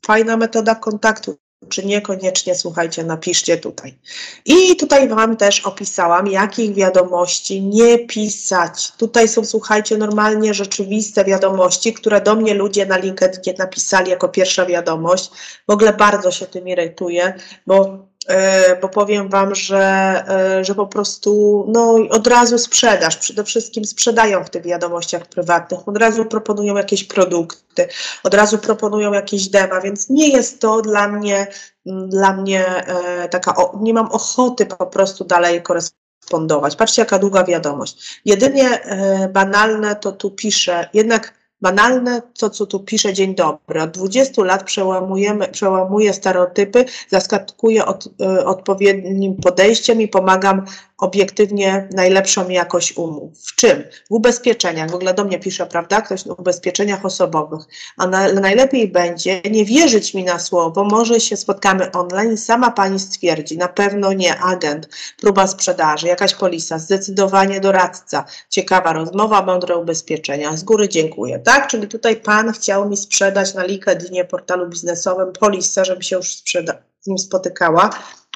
[0.06, 1.38] fajna metoda kontaktu?
[1.70, 3.98] czy niekoniecznie, słuchajcie, napiszcie tutaj.
[4.46, 8.92] I tutaj Wam też opisałam, jakich wiadomości nie pisać.
[8.92, 14.66] Tutaj są, słuchajcie, normalnie rzeczywiste wiadomości, które do mnie ludzie na LinkedIn napisali jako pierwsza
[14.66, 15.32] wiadomość.
[15.68, 17.34] W ogóle bardzo się tym irytuję,
[17.68, 18.08] bo
[18.82, 19.80] bo powiem Wam, że,
[20.28, 25.88] e, że po prostu no, od razu sprzedaż, przede wszystkim sprzedają w tych wiadomościach prywatnych,
[25.88, 27.88] od razu proponują jakieś produkty,
[28.24, 31.48] od razu proponują jakieś dema, więc nie jest to dla mnie,
[31.86, 36.76] dla mnie e, taka, nie mam ochoty po prostu dalej korespondować.
[36.76, 38.22] Patrzcie, jaka długa wiadomość.
[38.26, 43.82] Jedynie e, banalne to tu pisze, jednak banalne to, co tu pisze dzień dobry.
[43.82, 50.66] Od 20 lat przełamujemy, przełamuję stereotypy, zaskakuję od, y, odpowiednim podejściem i pomagam
[51.02, 53.38] obiektywnie najlepszą jakość umów.
[53.48, 53.84] W czym?
[54.10, 54.92] W ubezpieczeniach.
[54.92, 57.62] W ogóle do mnie pisze, prawda, ktoś w ubezpieczeniach osobowych.
[57.98, 62.72] A na, najlepiej będzie nie wierzyć mi na słowo, może się spotkamy online i sama
[62.72, 69.78] pani stwierdzi, na pewno nie agent, próba sprzedaży, jakaś polisa, zdecydowanie doradca, ciekawa rozmowa, mądre
[69.78, 70.58] ubezpieczenia.
[70.58, 71.68] Z góry dziękuję, tak?
[71.68, 76.36] Czyli tutaj pan chciał mi sprzedać na LinkedInie, portalu biznesowym polisę, żebym się już
[77.02, 77.90] z nim spotykała.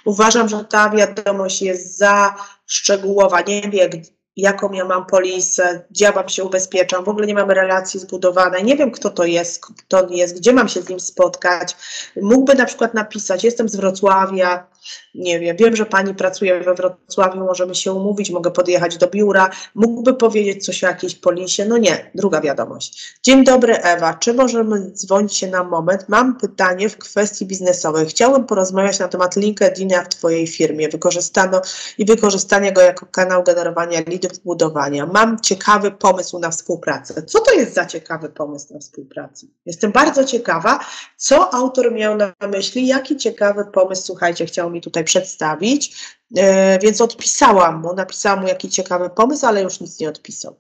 [0.05, 2.36] Uważam, że ta wiadomość jest za
[2.66, 3.41] szczegółowa.
[3.41, 3.91] Nie wiem,
[4.38, 8.75] jaką ja mam polisę, gdzie mam się ubezpieczam, w ogóle nie mamy relacji zbudowanej, nie
[8.75, 11.75] wiem kto to jest, kto on jest, gdzie mam się z nim spotkać.
[12.21, 14.67] Mógłby na przykład napisać, jestem z Wrocławia,
[15.15, 19.49] nie wiem, wiem, że pani pracuje we Wrocławiu, możemy się umówić, mogę podjechać do biura,
[19.75, 23.17] mógłby powiedzieć coś o jakiejś polisie, no nie, druga wiadomość.
[23.23, 26.09] Dzień dobry Ewa, czy możemy dzwonić się na moment?
[26.09, 28.05] Mam pytanie w kwestii biznesowej.
[28.05, 31.61] Chciałbym porozmawiać na temat LinkedIna w Twojej firmie, wykorzystano
[31.97, 35.05] i wykorzystania go jako kanał generowania leadów, budowania.
[35.05, 37.23] Mam ciekawy pomysł na współpracę.
[37.23, 39.47] Co to jest za ciekawy pomysł na współpracę?
[39.65, 40.80] Jestem bardzo ciekawa,
[41.17, 45.97] co autor miał na myśli, jaki ciekawy pomysł, słuchajcie, chciał mi tutaj przedstawić,
[46.38, 50.55] e, więc odpisałam mu, napisałam mu jaki ciekawy pomysł, ale już nic nie odpisał.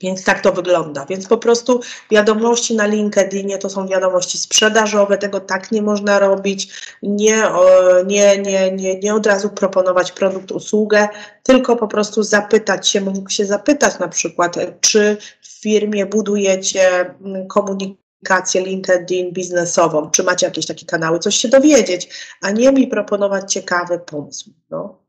[0.00, 1.06] Więc tak to wygląda.
[1.06, 6.68] Więc po prostu wiadomości na LinkedInie to są wiadomości sprzedażowe, tego tak nie można robić,
[7.02, 7.42] nie,
[8.06, 11.08] nie, nie, nie, nie od razu proponować produkt, usługę,
[11.42, 17.14] tylko po prostu zapytać się, mógł się zapytać na przykład, czy w firmie budujecie
[17.48, 22.08] komunikację, komunikację LinkedIn biznesową, czy macie jakieś takie kanały, coś się dowiedzieć,
[22.42, 24.50] a nie mi proponować ciekawy pomysł.
[24.70, 25.05] No.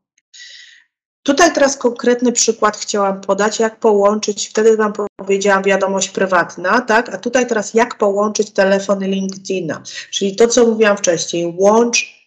[1.28, 7.18] Tutaj teraz konkretny przykład chciałam podać, jak połączyć, wtedy Wam powiedziałam wiadomość prywatna, tak, a
[7.18, 12.18] tutaj teraz jak połączyć telefony LinkedIna, czyli to, co mówiłam wcześniej, łącz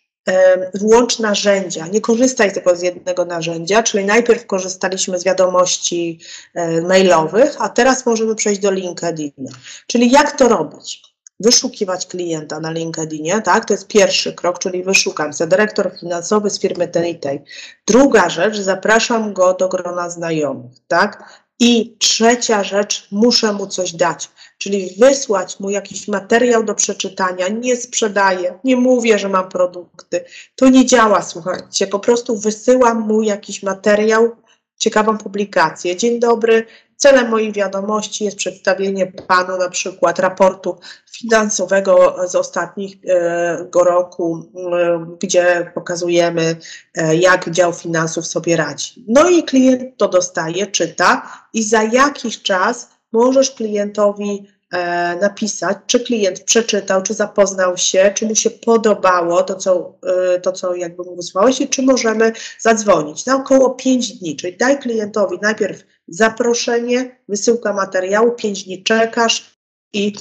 [0.73, 6.19] włącz narzędzia, nie korzystaj tylko z jednego narzędzia, czyli najpierw korzystaliśmy z wiadomości
[6.53, 9.51] e, mailowych, a teraz możemy przejść do LinkedIna.
[9.87, 11.10] Czyli jak to robić?
[11.43, 13.65] Wyszukiwać klienta na LinkedInie, tak?
[13.65, 17.41] To jest pierwszy krok, czyli wyszukam za dyrektor finansowy z firmy tej i tej.
[17.87, 21.41] Druga rzecz, zapraszam go do grona znajomych, tak?
[21.63, 27.47] I trzecia rzecz, muszę mu coś dać, czyli wysłać mu jakiś materiał do przeczytania.
[27.47, 30.25] Nie sprzedaję, nie mówię, że mam produkty.
[30.55, 31.87] To nie działa, słuchajcie.
[31.87, 34.35] Po prostu wysyłam mu jakiś materiał,
[34.81, 35.95] ciekawą publikację.
[35.95, 36.65] Dzień dobry,
[37.01, 40.77] Celem mojej wiadomości jest przedstawienie Panu na przykład raportu
[41.11, 44.51] finansowego z ostatniego roku,
[45.19, 46.55] gdzie pokazujemy,
[46.95, 49.05] e, jak dział finansów sobie radzi.
[49.07, 54.60] No i klient to dostaje, czyta i za jakiś czas możesz klientowi e,
[55.21, 59.97] napisać, czy klient przeczytał, czy zapoznał się, czy mu się podobało to, co,
[60.35, 63.25] e, to, co jakby mu wysłałeś i czy możemy zadzwonić.
[63.25, 69.57] Na około 5 dni, czyli daj klientowi najpierw zaproszenie, wysyłka materiału, 5 dni czekasz
[69.93, 70.13] i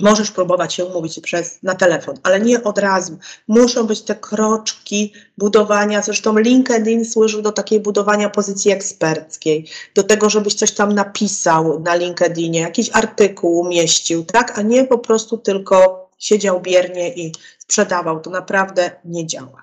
[0.00, 3.18] Możesz próbować się umówić przez, na telefon, ale nie od razu.
[3.48, 6.02] Muszą być te kroczki budowania.
[6.02, 11.94] Zresztą LinkedIn służy do takiej budowania pozycji eksperckiej, do tego, żebyś coś tam napisał na
[11.94, 14.58] LinkedInie, jakiś artykuł umieścił, tak?
[14.58, 18.20] A nie po prostu tylko siedział biernie i sprzedawał.
[18.20, 19.62] To naprawdę nie działa.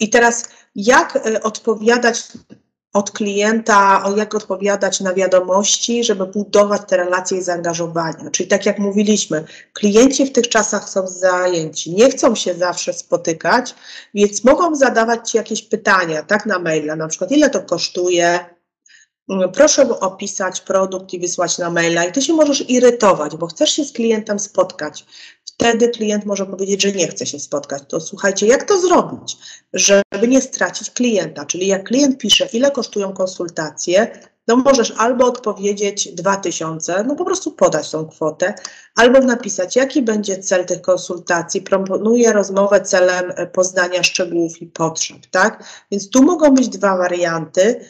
[0.00, 2.22] I teraz, jak e, odpowiadać
[2.92, 8.30] od klienta, o jak odpowiadać na wiadomości, żeby budować te relacje i zaangażowania.
[8.30, 13.74] Czyli tak jak mówiliśmy, klienci w tych czasach są zajęci, nie chcą się zawsze spotykać,
[14.14, 18.40] więc mogą zadawać Ci jakieś pytania, tak na maila, na przykład ile to kosztuje,
[19.52, 23.84] proszę opisać produkt i wysłać na maila i Ty się możesz irytować, bo chcesz się
[23.84, 25.06] z klientem spotkać.
[25.44, 27.82] Wtedy klient może powiedzieć, że nie chce się spotkać.
[27.88, 29.36] To słuchajcie, jak to zrobić,
[29.72, 31.44] żeby nie stracić klienta?
[31.44, 37.52] Czyli jak klient pisze, ile kosztują konsultacje, no możesz albo odpowiedzieć 2000, no po prostu
[37.52, 38.54] podać tą kwotę,
[38.96, 41.62] albo napisać, jaki będzie cel tych konsultacji.
[41.62, 45.64] Proponuję rozmowę celem poznania szczegółów i potrzeb, tak?
[45.90, 47.80] Więc tu mogą być dwa warianty.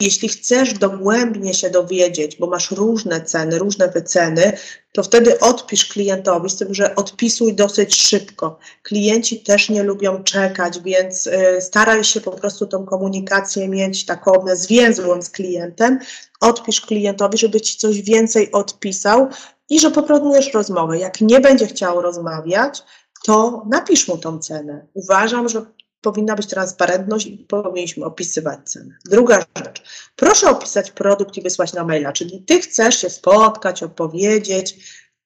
[0.00, 4.52] Jeśli chcesz dogłębnie się dowiedzieć, bo masz różne ceny, różne wyceny,
[4.92, 8.58] to wtedy odpisz klientowi, z tym, że odpisuj dosyć szybko.
[8.82, 14.44] Klienci też nie lubią czekać, więc y, staraj się po prostu tą komunikację mieć taką
[14.54, 15.98] zwięzłą z klientem.
[16.40, 19.28] Odpisz klientowi, żeby ci coś więcej odpisał
[19.70, 20.98] i że poproponujesz rozmowę.
[20.98, 22.82] Jak nie będzie chciał rozmawiać,
[23.24, 24.86] to napisz mu tą cenę.
[24.94, 25.66] Uważam, że
[26.00, 28.94] powinna być transparentność i powinniśmy opisywać cenę.
[29.04, 29.82] Druga rzecz,
[30.16, 34.76] proszę opisać produkt i wysłać na maila, czyli ty chcesz się spotkać, opowiedzieć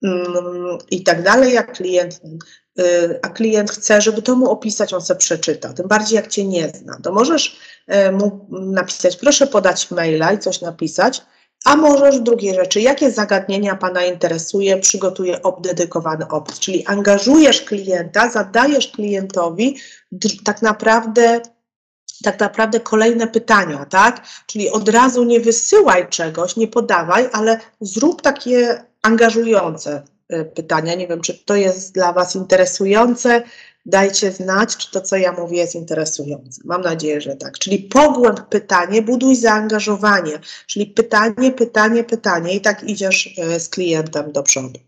[0.03, 2.21] mm, i tak dalej, jak klient,
[2.79, 6.45] y, a klient chce, żeby to mu opisać, on sobie przeczyta, tym bardziej jak cię
[6.45, 7.59] nie zna, to możesz
[8.09, 11.23] y, mu napisać, proszę podać maila i coś napisać,
[11.65, 18.89] a możesz drugie rzeczy, jakie zagadnienia Pana interesuje, przygotuję obdedykowany opis, czyli angażujesz klienta, zadajesz
[18.89, 19.77] klientowi
[20.45, 21.41] tak naprawdę
[22.23, 24.27] tak naprawdę kolejne pytania, tak?
[24.47, 30.03] Czyli od razu nie wysyłaj czegoś, nie podawaj, ale zrób takie angażujące
[30.33, 30.95] y, pytania.
[30.95, 33.43] Nie wiem, czy to jest dla Was interesujące.
[33.87, 36.63] Dajcie znać, czy to, co ja mówię, jest interesujące.
[36.65, 37.59] Mam nadzieję, że tak.
[37.59, 40.39] Czyli pogłęb pytanie, buduj zaangażowanie.
[40.67, 44.81] Czyli pytanie, pytanie, pytanie i tak idziesz y, z klientem do przodu.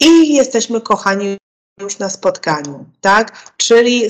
[0.00, 1.36] I jesteśmy, kochani,
[1.80, 3.52] już na spotkaniu, tak?
[3.56, 4.02] Czyli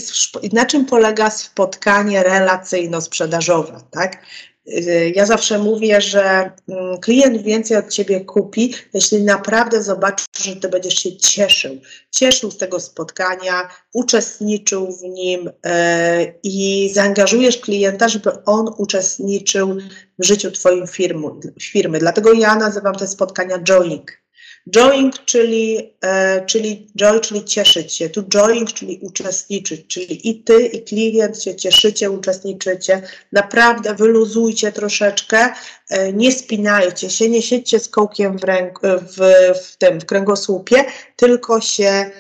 [0.53, 4.23] na czym polega spotkanie relacyjno-sprzedażowe, tak?
[4.69, 10.57] Y, ja zawsze mówię, że mm, klient więcej od Ciebie kupi, jeśli naprawdę zobaczy, że
[10.57, 11.77] Ty będziesz się cieszył.
[12.11, 19.77] Cieszył z tego spotkania, uczestniczył w nim e, i zaangażujesz klienta, żeby on uczestniczył
[20.19, 20.51] w życiu
[20.91, 21.29] firmy.
[21.61, 21.99] firmy.
[21.99, 24.26] Dlatego ja nazywam te spotkania joining
[24.71, 28.09] Joying, czyli, e, czyli joy, czyli cieszyć się.
[28.09, 33.03] Tu joying, czyli uczestniczyć, czyli i ty, i klient się cieszycie, uczestniczycie.
[33.33, 35.49] Naprawdę wyluzujcie troszeczkę,
[35.91, 39.19] e, nie spinajcie się, nie siedźcie z kołkiem w, ręk, w,
[39.65, 40.85] w tym, w kręgosłupie,
[41.17, 42.11] tylko się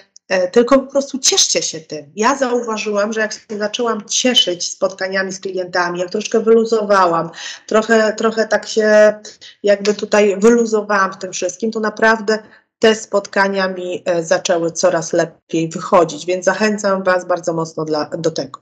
[0.52, 2.12] tylko po prostu cieszcie się tym.
[2.16, 7.30] Ja zauważyłam, że jak się zaczęłam cieszyć spotkaniami z klientami, jak troszkę wyluzowałam,
[7.66, 9.14] trochę, trochę tak się
[9.62, 12.38] jakby tutaj wyluzowałam w tym wszystkim, to naprawdę
[12.78, 18.30] te spotkania mi e, zaczęły coraz lepiej wychodzić, więc zachęcam Was bardzo mocno dla, do
[18.30, 18.60] tego.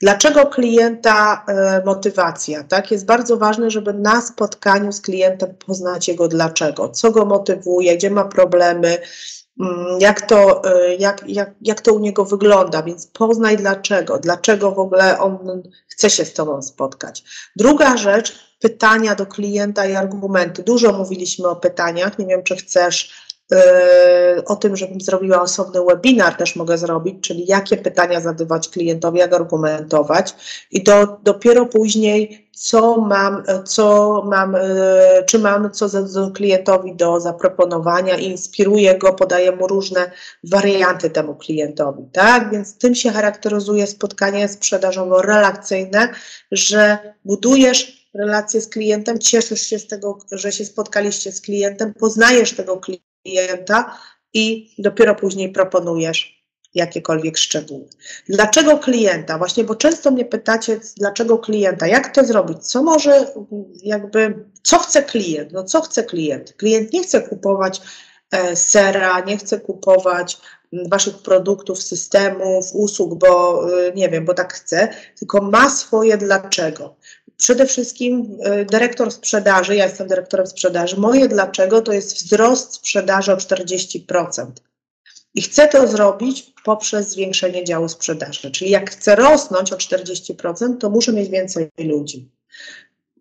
[0.00, 2.64] Dlaczego klienta e, motywacja?
[2.64, 2.90] Tak?
[2.90, 8.10] Jest bardzo ważne, żeby na spotkaniu z klientem poznać jego dlaczego, co go motywuje, gdzie
[8.10, 8.98] ma problemy,
[9.98, 14.78] jak to, y, jak, jak, jak to u niego wygląda, więc poznaj dlaczego, dlaczego w
[14.78, 17.24] ogóle on chce się z Tobą spotkać.
[17.56, 20.62] Druga rzecz, pytania do klienta i argumenty.
[20.62, 23.23] Dużo mówiliśmy o pytaniach, nie wiem, czy chcesz
[24.46, 29.32] o tym, żebym zrobiła osobny webinar, też mogę zrobić, czyli jakie pytania zadawać klientowi, jak
[29.32, 30.34] argumentować
[30.70, 35.86] i do, dopiero później, co mam, co mam, yy, czy mam co
[36.34, 40.10] klientowi do zaproponowania, inspiruję go, podaję mu różne
[40.44, 42.50] warianty temu klientowi, tak?
[42.50, 46.08] Więc tym się charakteryzuje spotkanie sprzedażowo-relacyjne,
[46.52, 52.52] że budujesz relacje z klientem, cieszysz się z tego, że się spotkaliście z klientem, poznajesz
[52.52, 53.98] tego klienta, klienta
[54.34, 56.44] i dopiero później proponujesz
[56.74, 57.88] jakiekolwiek szczegóły.
[58.28, 59.38] Dlaczego klienta?
[59.38, 63.26] Właśnie, bo często mnie pytacie, dlaczego klienta, jak to zrobić, co może
[63.82, 66.52] jakby, co chce klient, no co chce klient?
[66.52, 67.80] Klient nie chce kupować
[68.30, 70.38] e, sera, nie chce kupować
[70.88, 76.96] waszych produktów, systemów, usług, bo e, nie wiem, bo tak chce, tylko ma swoje dlaczego.
[77.36, 83.32] Przede wszystkim y, dyrektor sprzedaży, ja jestem dyrektorem sprzedaży, moje dlaczego to jest wzrost sprzedaży
[83.32, 84.46] o 40%.
[85.34, 88.50] I chcę to zrobić poprzez zwiększenie działu sprzedaży.
[88.50, 92.30] Czyli jak chcę rosnąć o 40%, to muszę mieć więcej ludzi.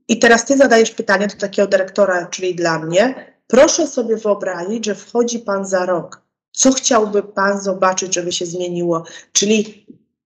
[0.08, 3.34] I teraz ty zadajesz pytanie do takiego dyrektora, czyli dla mnie.
[3.47, 6.22] Proszę sobie wyobrazić, że wchodzi pan za rok.
[6.56, 9.04] Co chciałby pan zobaczyć, żeby się zmieniło?
[9.32, 9.86] Czyli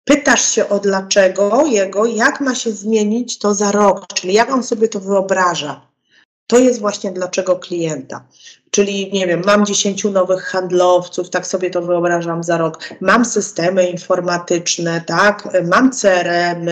[0.04, 4.62] pytasz się o dlaczego jego, jak ma się zmienić to za rok, czyli jak on
[4.62, 5.86] sobie to wyobraża.
[6.46, 8.26] To jest właśnie dlaczego klienta.
[8.74, 12.78] Czyli nie wiem, mam 10 nowych handlowców, tak sobie to wyobrażam za rok.
[13.00, 16.68] Mam systemy informatyczne, tak, mam CRM,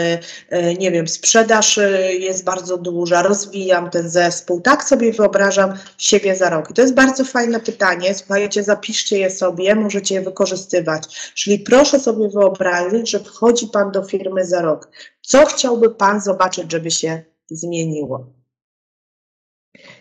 [0.48, 4.60] e, nie wiem, sprzedaż e, jest bardzo duża, rozwijam ten zespół.
[4.60, 6.70] Tak sobie wyobrażam siebie za rok.
[6.70, 8.14] I to jest bardzo fajne pytanie.
[8.14, 11.32] Słuchajcie, zapiszcie je sobie, możecie je wykorzystywać.
[11.34, 14.88] Czyli proszę sobie wyobrazić, że wchodzi Pan do firmy za rok.
[15.20, 18.41] Co chciałby Pan zobaczyć, żeby się zmieniło?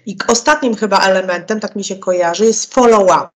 [0.05, 3.29] I ostatnim chyba elementem, tak mi się kojarzy, jest follow-up.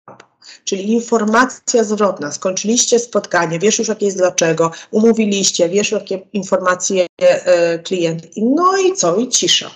[0.64, 2.32] Czyli informacja zwrotna.
[2.32, 8.24] Skończyliście spotkanie, wiesz już jakie jest dlaczego, umówiliście, wiesz jakie informacje e, klient.
[8.38, 9.16] No i co?
[9.16, 9.72] I cisza.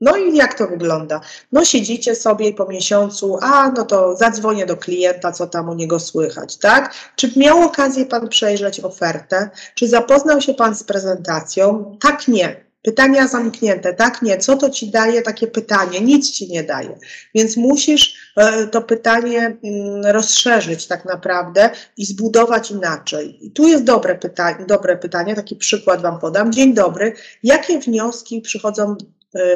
[0.00, 1.20] No i jak to wygląda?
[1.52, 5.74] No siedzicie sobie i po miesiącu, a no to zadzwonię do klienta, co tam u
[5.74, 6.94] niego słychać, tak?
[7.16, 9.50] Czy miał okazję Pan przejrzeć ofertę?
[9.74, 11.96] Czy zapoznał się Pan z prezentacją?
[12.00, 12.69] Tak, nie.
[12.82, 14.22] Pytania zamknięte, tak?
[14.22, 14.38] Nie.
[14.38, 16.00] Co to ci daje takie pytanie?
[16.00, 16.98] Nic ci nie daje.
[17.34, 23.46] Więc musisz e, to pytanie mm, rozszerzyć tak naprawdę i zbudować inaczej.
[23.46, 26.52] I tu jest dobre pytanie, dobre pytanie, taki przykład Wam podam.
[26.52, 27.12] Dzień dobry.
[27.42, 28.96] Jakie wnioski przychodzą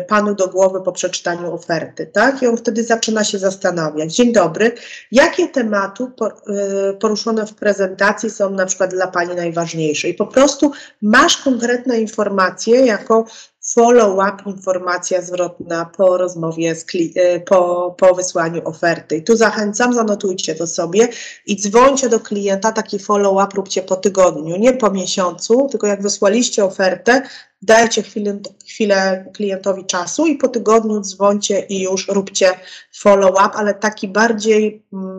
[0.08, 2.42] panu do głowy po przeczytaniu oferty, tak?
[2.42, 4.14] I on wtedy zaczyna się zastanawiać.
[4.14, 4.72] Dzień dobry,
[5.12, 10.08] jakie tematy e, poruszone w prezentacji są na przykład dla Pani najważniejsze?
[10.08, 10.72] I po prostu
[11.02, 13.24] masz konkretne informacje jako
[13.64, 19.16] follow-up, informacja zwrotna po rozmowie, z e, po, po wysłaniu oferty.
[19.16, 21.08] I tu zachęcam, zanotujcie to sobie
[21.46, 26.64] i dzwońcie do klienta, taki follow-up róbcie po tygodniu, nie po miesiącu, tylko jak wysłaliście
[26.64, 27.22] ofertę,
[27.64, 32.50] dajcie chwilę, chwilę klientowi czasu i po tygodniu dzwońcie i już róbcie
[32.92, 35.18] follow-up, ale taki bardziej mm,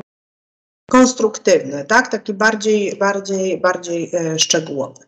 [0.91, 2.07] konstruktywny, tak?
[2.07, 5.05] taki bardziej, bardziej, bardziej e, szczegółowy.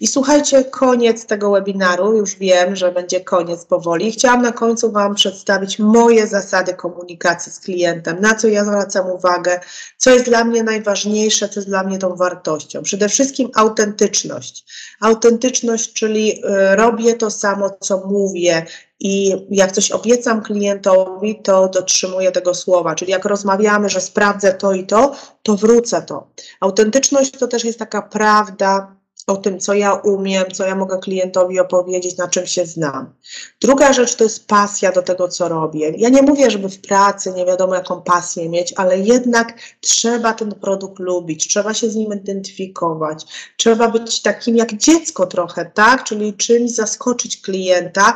[0.00, 4.12] I słuchajcie, koniec tego webinaru, już wiem, że będzie koniec powoli.
[4.12, 9.60] Chciałam na końcu Wam przedstawić moje zasady komunikacji z klientem, na co ja zwracam uwagę,
[9.96, 12.82] co jest dla mnie najważniejsze, co jest dla mnie tą wartością.
[12.82, 14.64] Przede wszystkim autentyczność.
[15.00, 18.66] Autentyczność, czyli y, robię to samo, co mówię,
[19.00, 22.94] i jak coś obiecam klientowi, to dotrzymuję tego słowa.
[22.94, 26.26] Czyli jak rozmawiamy, że sprawdzę to i to, to wrócę to.
[26.60, 31.60] Autentyczność to też jest taka prawda o tym, co ja umiem, co ja mogę klientowi
[31.60, 33.14] opowiedzieć, na czym się znam.
[33.60, 35.92] Druga rzecz to jest pasja do tego, co robię.
[35.96, 40.54] Ja nie mówię, żeby w pracy nie wiadomo jaką pasję mieć, ale jednak trzeba ten
[40.54, 43.24] produkt lubić, trzeba się z nim identyfikować,
[43.56, 46.04] trzeba być takim jak dziecko trochę, tak?
[46.04, 48.14] Czyli czymś zaskoczyć klienta,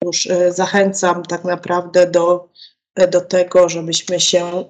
[0.04, 2.48] już y, zachęcam tak naprawdę do,
[3.06, 4.64] do tego, żebyśmy się,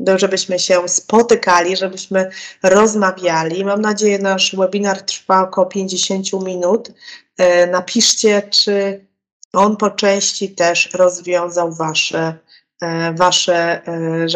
[0.00, 2.30] do, żebyśmy się spotykali, żebyśmy
[2.62, 3.64] rozmawiali.
[3.64, 6.92] Mam nadzieję, nasz webinar trwa około 50 minut.
[7.38, 9.06] E, napiszcie, czy
[9.52, 12.34] on po części też rozwiązał Wasze,
[12.82, 13.86] e, wasze,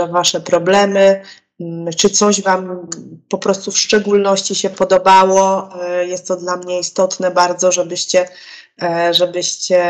[0.00, 1.24] e, wasze problemy, mm,
[1.96, 2.86] czy coś Wam
[3.28, 5.68] po prostu w szczególności się podobało.
[6.06, 8.26] Jest to dla mnie istotne bardzo, żebyście
[8.82, 9.84] E, żebyście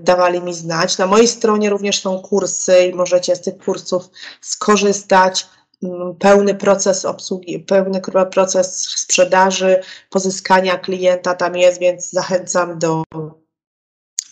[0.00, 0.98] dawali mi znać.
[0.98, 4.10] Na mojej stronie również są kursy i możecie z tych kursów
[4.40, 5.46] skorzystać.
[5.82, 8.00] Mm, pełny proces obsługi, pełny
[8.30, 13.02] proces sprzedaży, pozyskania klienta tam jest, więc zachęcam do,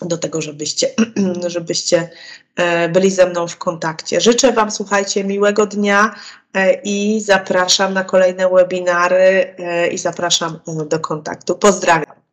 [0.02, 0.94] do tego, żebyście,
[1.46, 2.10] żebyście
[2.56, 4.20] e, byli ze mną w kontakcie.
[4.20, 6.14] Życzę Wam, słuchajcie, miłego dnia
[6.45, 6.45] e,
[6.84, 9.54] i zapraszam na kolejne webinary
[9.92, 11.54] i zapraszam do kontaktu.
[11.54, 12.25] Pozdrawiam.